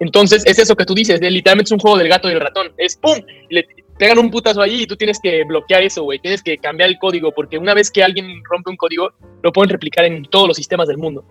[0.00, 2.70] Entonces, es eso que tú dices, literalmente es un juego del gato y el ratón.
[2.76, 3.22] Es ¡pum!
[3.48, 3.66] Le
[3.98, 6.18] pegan un putazo ahí y tú tienes que bloquear eso, güey.
[6.18, 9.70] Tienes que cambiar el código, porque una vez que alguien rompe un código, lo pueden
[9.70, 11.24] replicar en todos los sistemas del mundo.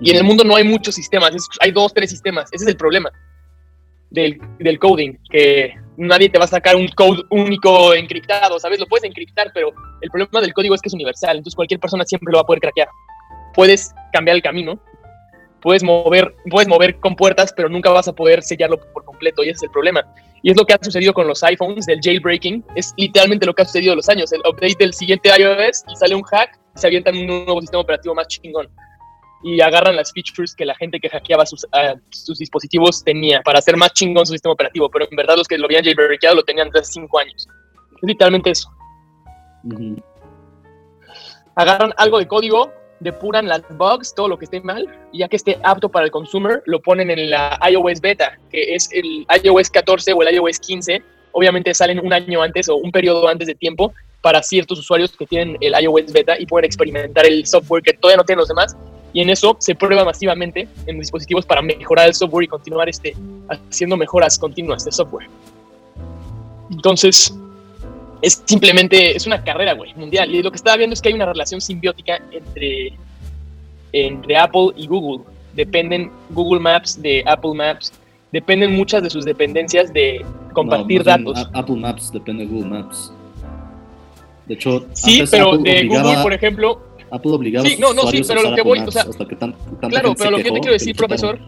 [0.00, 2.48] Y en el mundo no hay muchos sistemas, hay dos, tres sistemas.
[2.52, 3.10] Ese es el problema
[4.10, 8.78] del, del, coding, que nadie te va a sacar un code único encriptado, ¿sabes?
[8.78, 12.04] Lo puedes encriptar, pero el problema del código es que es universal, entonces cualquier persona
[12.04, 12.88] siempre lo va a poder craquear.
[13.54, 14.78] Puedes cambiar el camino,
[15.62, 19.48] puedes mover, puedes mover con puertas, pero nunca vas a poder sellarlo por completo, y
[19.48, 20.04] ese es el problema.
[20.42, 23.62] Y es lo que ha sucedido con los iPhones del jailbreaking, es literalmente lo que
[23.62, 26.86] ha sucedido los años, el update del siguiente iOS y sale un hack y se
[26.86, 28.68] avientan un nuevo sistema operativo más chingón.
[29.42, 31.66] Y agarran las features que la gente que hackeaba sus,
[32.10, 35.58] sus dispositivos tenía para hacer más chingón su sistema operativo, pero en verdad los que
[35.58, 37.46] lo habían jailbreakado lo tenían desde hace 5 años.
[37.96, 38.70] Es literalmente eso.
[41.54, 45.36] Agarran algo de código, depuran las bugs, todo lo que esté mal, y ya que
[45.36, 49.70] esté apto para el consumer, lo ponen en la iOS beta, que es el iOS
[49.70, 51.02] 14 o el iOS 15.
[51.32, 55.26] Obviamente salen un año antes o un periodo antes de tiempo para ciertos usuarios que
[55.26, 58.76] tienen el iOS beta y pueden experimentar el software que todavía no tienen los demás.
[59.12, 63.16] Y en eso se prueba masivamente en dispositivos para mejorar el software y continuar este,
[63.48, 65.28] haciendo mejoras continuas de software.
[66.70, 67.34] Entonces,
[68.22, 70.34] es simplemente, es una carrera, güey, mundial.
[70.34, 72.92] Y lo que estaba viendo es que hay una relación simbiótica entre,
[73.92, 75.24] entre Apple y Google.
[75.54, 77.92] Dependen Google Maps de Apple Maps,
[78.32, 81.48] dependen muchas de sus dependencias de compartir datos.
[81.54, 83.12] Apple Maps depende de Google Maps.
[84.46, 86.85] De hecho, sí, pero de Google, por ejemplo.
[87.10, 89.06] Apple obligaba sí, no, no, sí, pero lo que voy, o sea,
[89.88, 91.38] claro, pero lo que yo te quiero decir, profesor,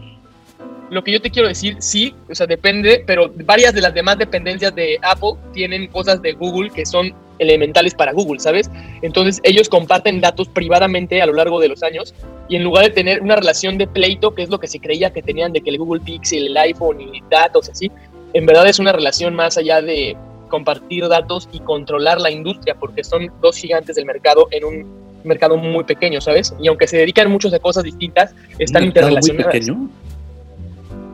[0.89, 4.17] lo que yo te quiero decir, sí, o sea, depende, pero varias de las demás
[4.17, 8.69] dependencias de Apple tienen cosas de Google que son elementales para Google, ¿sabes?
[9.01, 12.13] Entonces ellos comparten datos privadamente a lo largo de los años
[12.49, 15.11] y en lugar de tener una relación de pleito, que es lo que se creía
[15.11, 17.91] que tenían de que el Google Pixel, el iPhone y datos así,
[18.33, 20.17] en verdad es una relación más allá de
[20.49, 25.57] compartir datos y controlar la industria, porque son dos gigantes del mercado en un mercado
[25.57, 26.53] muy pequeño, ¿sabes?
[26.59, 29.53] Y aunque se dedican muchos a cosas distintas, están interrelacionadas.
[29.53, 29.89] Muy pequeño?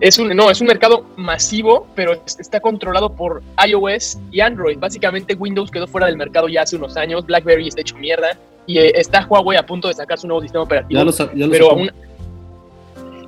[0.01, 4.77] Es un, no, es un mercado masivo, pero está controlado por iOS y Android.
[4.77, 8.37] Básicamente Windows quedó fuera del mercado ya hace unos años, BlackBerry está hecho mierda
[8.67, 11.01] y eh, está Huawei a punto de sacar su nuevo sistema operativo.
[11.49, 11.89] pero aún,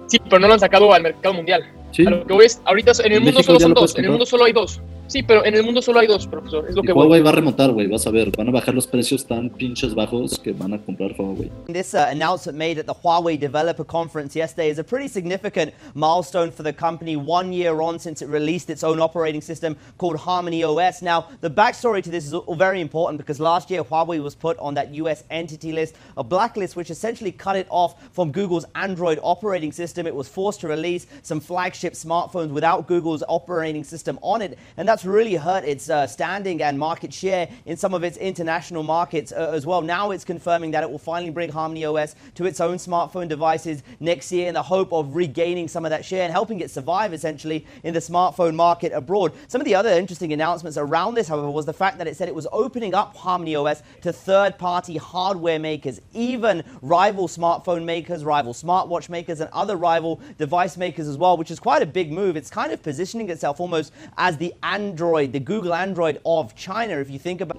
[0.07, 1.63] sí, pero no lo han sacado al mercado mundial.
[1.91, 2.05] ¿Sí?
[2.05, 4.43] A lo que ves, ahorita en el mundo solo son dos, en el mundo solo
[4.43, 4.81] hay dos.
[5.07, 6.67] Sí, pero en el mundo solo hay dos, profesor.
[6.69, 7.87] Es lo que Huawei va a remontar, güey.
[7.87, 8.29] Vas a ver.
[8.35, 11.49] Van a bajar los precios tan pinches bajos que van a comprar Huawei.
[11.67, 16.51] This uh, announcement made at the Huawei Developer Conference yesterday is a pretty significant milestone
[16.51, 20.61] for the company one year on since it released its own operating system called Harmony
[20.65, 21.01] OS.
[21.01, 24.73] Now, the backstory to this is very important because last year Huawei was put on
[24.73, 29.71] that US entity list, a blacklist which essentially cut it off from Google's Android operating
[29.71, 30.05] system.
[30.05, 34.59] It was forced to release some flagship smartphones without Google's operating system on it.
[34.75, 38.83] And that's really hurt its uh, standing and market share in some of its international
[38.83, 39.81] markets uh, as well.
[39.81, 43.83] Now it's confirming that it will finally bring Harmony OS to its own smartphone devices
[43.99, 47.13] next year in the hope of regaining some of that share and helping it survive
[47.13, 49.33] essentially in the smartphone market abroad.
[49.47, 52.27] Some of the other interesting announcements around this, however, was the fact that it said
[52.27, 58.23] it was opening up Harmony OS to third party hardware makers, even rival smartphone makers,
[58.23, 62.11] rival smartwatch makers, and other rival device makers as well, which is quite a big
[62.11, 62.35] move.
[62.35, 64.53] It's kind of positioning itself almost as the
[64.87, 67.57] Android, the Google Android of China, if you think about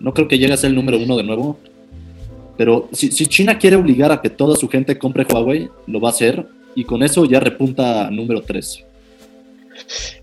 [0.00, 1.58] No creo que llegue a ser el número uno de nuevo.
[2.56, 6.08] Pero si, si, China quiere obligar a que toda su gente compre Huawei, lo va
[6.08, 6.44] a hacer.
[6.74, 8.84] Y con eso ya repunta a número 3.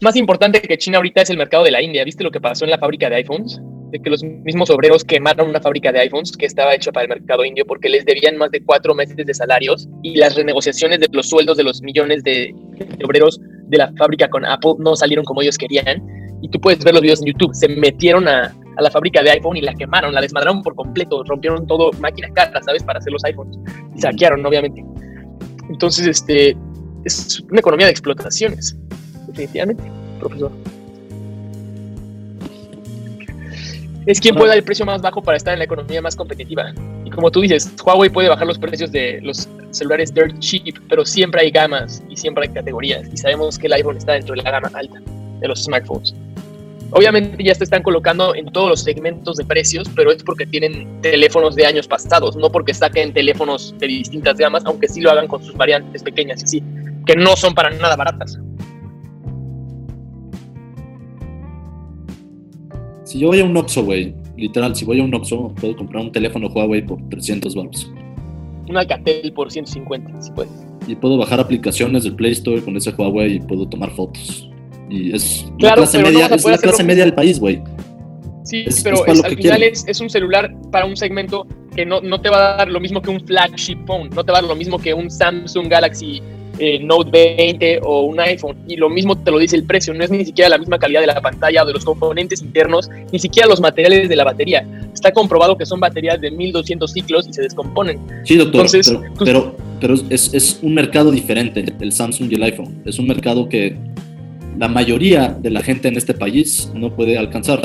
[0.02, 2.04] Más importante que China ahorita es el mercado de la India.
[2.04, 3.62] ¿Viste lo que pasó en la fábrica de iPhones?
[3.92, 7.10] De que los mismos obreros quemaron una fábrica de iPhones que estaba hecha para el
[7.10, 11.08] mercado indio porque les debían más de cuatro meses de salarios y las renegociaciones de
[11.12, 15.26] los sueldos de los millones de, de obreros de la fábrica con Apple no salieron
[15.26, 18.90] como ellos querían y tú puedes ver los videos en YouTube, se metieron a, la
[18.90, 22.82] fábrica de iPhone y la quemaron, la desmadraron por completo, rompieron todo, máquina cara, ¿sabes?
[22.82, 23.58] Para hacer los iPhones.
[23.94, 24.86] Y saquearon, obviamente.
[25.70, 26.56] Entonces, este,
[27.04, 28.78] es una economía de explotaciones,
[29.28, 29.84] definitivamente,
[30.20, 30.52] profesor.
[34.06, 36.74] Es quien puede dar el precio más bajo para estar en la economía más competitiva.
[37.04, 41.06] Y como tú dices, Huawei puede bajar los precios de los celulares dirt cheap, pero
[41.06, 43.08] siempre hay gamas y siempre hay categorías.
[43.12, 45.02] Y sabemos que el iPhone está dentro de la gama alta
[45.42, 46.16] de los smartphones.
[46.92, 51.02] Obviamente ya se están colocando en todos los segmentos de precios, pero es porque tienen
[51.02, 55.28] teléfonos de años pasados, no porque saquen teléfonos de distintas gamas, aunque sí lo hagan
[55.28, 56.64] con sus variantes pequeñas y sí,
[57.06, 58.40] que no son para nada baratas.
[63.04, 66.04] Si yo voy a un Oxxo, güey, literal, si voy a un Oxxo, puedo comprar
[66.04, 67.92] un teléfono Huawei por 300 baros.
[68.68, 70.52] Un Alcatel por 150, si puedes.
[70.88, 74.50] Y puedo bajar aplicaciones del Play Store con ese Huawei y puedo tomar fotos.
[74.90, 77.40] Y es la Claro, clase pero no media, a es la clase media del país,
[77.40, 77.62] güey.
[78.44, 81.86] Sí, Es- pero es es- al final es, es un celular para un segmento que
[81.86, 84.40] no, no te va a dar lo mismo que un flagship phone, no te va
[84.40, 86.22] a dar lo mismo que un Samsung Galaxy
[86.62, 88.58] eh, Note 20 o un iPhone.
[88.68, 91.00] Y lo mismo te lo dice el precio, no es ni siquiera la misma calidad
[91.00, 94.68] de la pantalla o de los componentes internos, ni siquiera los materiales de la batería.
[94.94, 98.00] Está comprobado que son baterías de 1200 ciclos y se descomponen.
[98.26, 102.44] Sí, doctor, Entonces, pero, pero, pero es, es un mercado diferente, el Samsung y el
[102.44, 102.82] iPhone.
[102.86, 103.78] Es un mercado que
[104.60, 107.62] la mayoría de la gente en este país no puede alcanzar.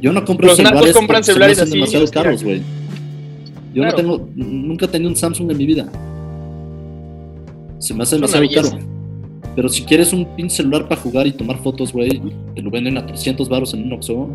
[0.00, 2.62] Yo no compro Los narcos celulares compran celulares así, demasiado caros, güey.
[3.74, 3.90] Yo Claro.
[3.90, 5.86] no tengo, nunca he tenido un Samsung en mi vida.
[7.78, 8.78] Se me hace Es demasiado caro.
[9.54, 12.22] Pero si quieres un pinche celular para jugar y tomar fotos, güey,
[12.54, 14.34] te lo venden a 300 baros en un Oxxo.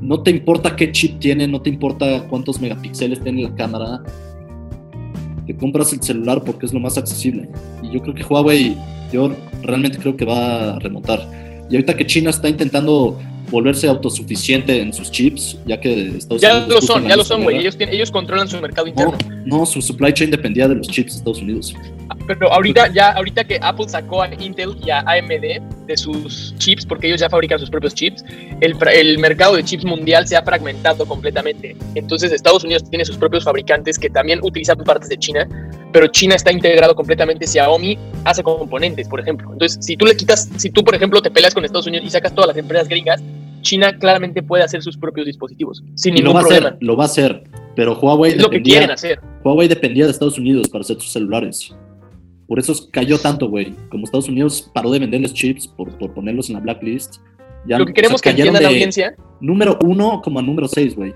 [0.00, 4.02] No te importa qué chip tiene, no te importa cuántos megapíxeles tiene la cámara.
[5.46, 7.50] Te compras el celular porque es lo más accesible.
[7.82, 8.74] Y yo creo que Huawei,
[9.12, 11.26] yo realmente creo que va a remontar.
[11.70, 13.18] Y ahorita que China está intentando
[13.50, 17.42] volverse autosuficiente en sus chips, ya que Estados Ya Unidos lo son, ya lo son,
[17.42, 17.58] güey.
[17.58, 19.16] Ellos, ellos controlan su mercado interno.
[19.44, 21.74] No, no, su supply chain dependía de los chips de Estados Unidos.
[22.26, 26.86] Pero ahorita ya, ahorita que Apple sacó a Intel y a AMD de sus chips,
[26.86, 28.24] porque ellos ya fabrican sus propios chips,
[28.60, 31.76] el, el mercado de chips mundial se ha fragmentado completamente.
[31.94, 35.48] Entonces Estados Unidos tiene sus propios fabricantes que también utilizan partes de China,
[35.92, 37.46] pero China está integrado completamente.
[37.46, 39.52] Xiaomi hace componentes, por ejemplo.
[39.52, 42.10] Entonces, si tú le quitas, si tú, por ejemplo, te peleas con Estados Unidos y
[42.10, 43.20] sacas todas las empresas gringas,
[43.62, 46.68] China claramente puede hacer sus propios dispositivos sin Y lo ningún a problema.
[46.68, 47.44] hacer, lo va a hacer.
[47.76, 49.20] Pero Huawei Es lo que quieren hacer.
[49.44, 51.74] Huawei dependía de Estados Unidos para hacer sus celulares.
[52.50, 53.76] Por eso cayó tanto, güey.
[53.90, 57.18] Como Estados Unidos paró de venderles chips por, por ponerlos en la blacklist.
[57.64, 60.66] Ya, Lo que queremos o sea, que entienda la audiencia Número uno como a número
[60.66, 61.14] seis, güey.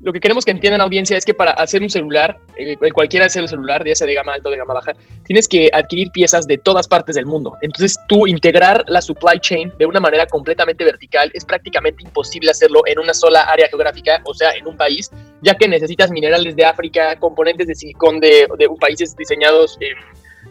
[0.00, 3.26] lo que queremos que entiendan la audiencia es que para hacer un celular, eh, cualquiera
[3.26, 4.92] hacer un celular, ya sea de gama alta o de gama baja,
[5.24, 7.56] tienes que adquirir piezas de todas partes del mundo.
[7.60, 12.82] Entonces, tú integrar la supply chain de una manera completamente vertical es prácticamente imposible hacerlo
[12.86, 15.10] en una sola área geográfica, o sea, en un país,
[15.42, 19.96] ya que necesitas minerales de África, componentes de silicón de, de países diseñados en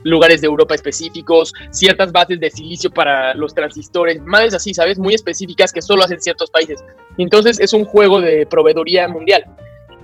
[0.03, 4.99] lugares de Europa específicos, ciertas bases de silicio para los transistores, madres así, ¿sabes?
[4.99, 6.83] Muy específicas que solo hacen ciertos países.
[7.17, 9.43] Entonces es un juego de proveeduría mundial.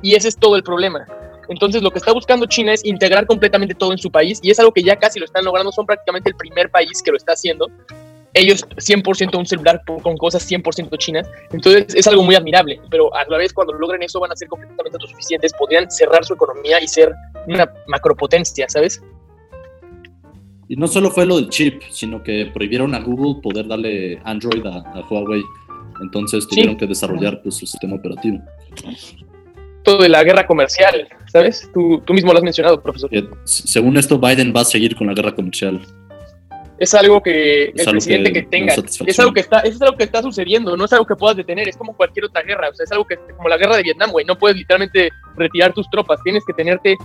[0.01, 1.05] Y ese es todo el problema.
[1.49, 4.59] Entonces lo que está buscando China es integrar completamente todo en su país y es
[4.59, 7.33] algo que ya casi lo están logrando, son prácticamente el primer país que lo está
[7.33, 7.67] haciendo.
[8.35, 13.25] Ellos 100% un celular con cosas 100% chinas, entonces es algo muy admirable, pero a
[13.27, 16.87] la vez cuando logren eso van a ser completamente autosuficientes, podrían cerrar su economía y
[16.87, 17.11] ser
[17.47, 19.01] una macropotencia, ¿sabes?
[20.69, 24.65] Y no solo fue lo del chip, sino que prohibieron a Google poder darle Android
[24.65, 25.41] a, a Huawei.
[26.01, 28.39] Entonces tuvieron que desarrollar pues, su sistema operativo.
[29.83, 31.69] Todo de la guerra comercial, ¿sabes?
[31.73, 33.09] Tú, tú mismo lo has mencionado, profesor.
[33.11, 35.81] Eh, s- según esto, Biden va a seguir con la guerra comercial.
[36.77, 39.81] es algo que Es el algo presidente que que, tenga, es algo que está, es
[39.81, 42.69] algo que está sucediendo, no es algo que puedas detener, es como cualquier otra guerra,
[42.69, 45.73] o sea, es algo que, como la guerra de Vietnam, güey, no puedes literalmente retirar
[45.73, 46.95] tus tropas, tienes que tenerte,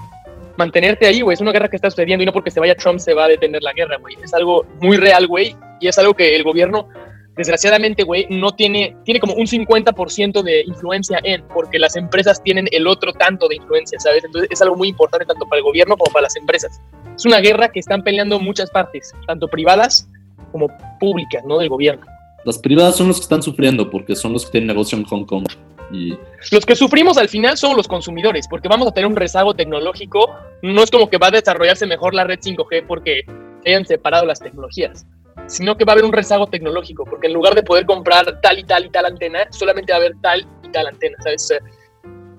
[0.57, 2.99] mantenerte ahí, güey, es una guerra que está sucediendo y no porque se vaya Trump
[2.99, 6.15] se va a detener la guerra, güey, es algo muy real, güey, y es algo
[6.15, 6.89] que el gobierno,
[7.37, 12.69] desgraciadamente, güey, no tiene, tiene como un 50% de influencia en, porque las empresas tienen
[12.71, 14.25] el otro tanto de influencia, ¿sabes?
[14.25, 16.81] Entonces es algo muy importante tanto para el gobierno como para las empresas.
[17.17, 20.09] Es una guerra que están peleando muchas partes, tanto privadas
[20.53, 20.69] como
[21.01, 21.59] públicas, ¿no?
[21.59, 22.07] Del gobierno.
[22.45, 25.25] Las privadas son los que están sufriendo porque son los que tienen negocio en Hong
[25.25, 25.47] Kong.
[25.93, 26.19] Y
[26.51, 30.35] Los que sufrimos al final son los consumidores, porque vamos a tener un rezago tecnológico.
[30.63, 33.23] No es como que va a desarrollarse mejor la red 5G porque
[33.67, 35.07] hayan separado las tecnologías,
[35.47, 38.59] sino que va a haber un rezago tecnológico, porque en lugar de poder comprar tal
[38.59, 41.53] y tal y tal antena, solamente va a haber tal y tal antena, ¿sabes?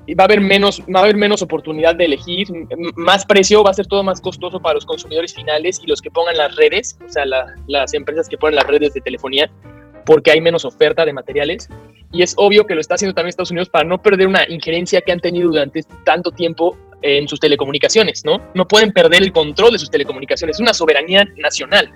[0.07, 2.47] Y va a haber menos, va a haber menos oportunidad de elegir,
[2.95, 6.11] más precio, va a ser todo más costoso para los consumidores finales y los que
[6.11, 9.49] pongan las redes, o sea, la- las empresas que ponen las redes de telefonía,
[10.05, 11.69] porque hay menos oferta de materiales.
[12.11, 15.01] Y es obvio que lo está haciendo también Estados Unidos para no perder una injerencia
[15.01, 18.41] que han tenido durante tanto tiempo en sus telecomunicaciones, ¿no?
[18.53, 21.91] No pueden perder el control de sus telecomunicaciones, es una soberanía nacional.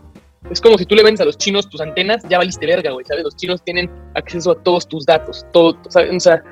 [0.51, 3.05] Es como si tú le vendes a los chinos tus antenas, ya valiste verga, güey,
[3.05, 3.23] ¿sabes?
[3.23, 6.11] Los chinos tienen acceso a todos tus datos, todo, ¿sabes?
[6.15, 6.43] O sea,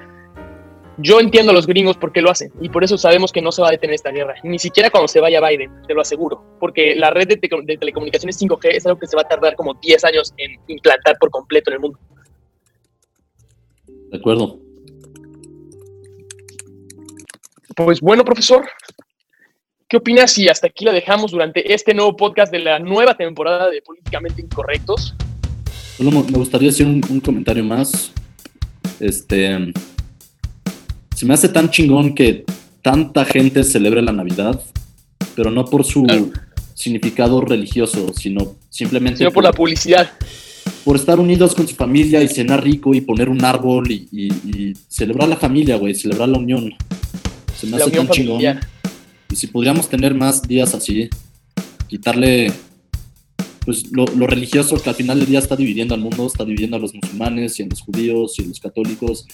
[0.99, 3.51] Yo entiendo a los gringos por qué lo hacen y por eso sabemos que no
[3.51, 6.43] se va a detener esta guerra, ni siquiera cuando se vaya Biden, te lo aseguro,
[6.59, 9.75] porque la red de, de telecomunicaciones 5G es algo que se va a tardar como
[9.75, 11.99] 10 años en implantar por completo en el mundo.
[14.09, 14.59] De acuerdo.
[17.75, 18.67] Pues bueno, profesor,
[19.87, 23.69] ¿qué opinas si hasta aquí la dejamos durante este nuevo podcast de la nueva temporada
[23.69, 25.13] de Políticamente Incorrectos?
[25.95, 28.11] Solo me gustaría hacer un, un comentario más.
[28.99, 29.71] Este
[31.17, 32.45] se me hace tan chingón que
[32.83, 34.61] tanta gente celebre la Navidad,
[35.35, 36.05] pero no por su
[36.75, 40.11] significado religioso, sino simplemente por, la publicidad.
[40.85, 45.27] Por estar unidos con su familia y cenar rico y poner un árbol y, celebrar
[45.27, 46.75] la familia, güey, celebrar la unión.
[47.59, 48.59] Se me hace tan chingón.
[49.31, 51.09] Y si podríamos tener más días así,
[51.87, 52.53] quitarle
[53.65, 56.77] pues lo, lo, religioso que al final del día está dividiendo al mundo, está dividiendo
[56.77, 59.25] a los musulmanes y a los judíos y a los católicos,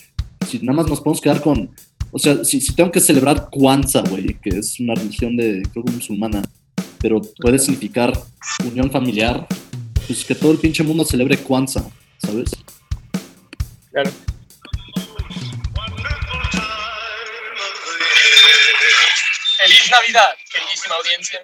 [0.46, 1.74] si nada más nos podemos quedar con,
[2.12, 5.84] o sea, si, si tengo que celebrar Kwanzaa, güey, que es una religión de, creo
[5.86, 6.41] que musulmana,
[7.00, 8.14] pero puede significar
[8.66, 9.48] unión familiar,
[10.08, 11.84] pues que todo el pinche mundo celebre Kwanzaa,
[12.18, 12.52] ¿sabes?
[13.91, 14.12] Claro.
[19.58, 21.41] Feliz Navidad, queridísima audiencia.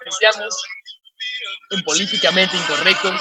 [0.00, 0.54] Apreciamos
[1.70, 3.20] en políticamente incorrectos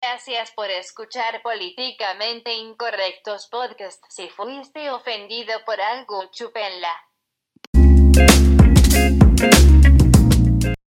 [0.00, 4.02] Gracias por escuchar Políticamente Incorrectos Podcast.
[4.08, 6.92] Si fuiste ofendido por algo, chúpenla.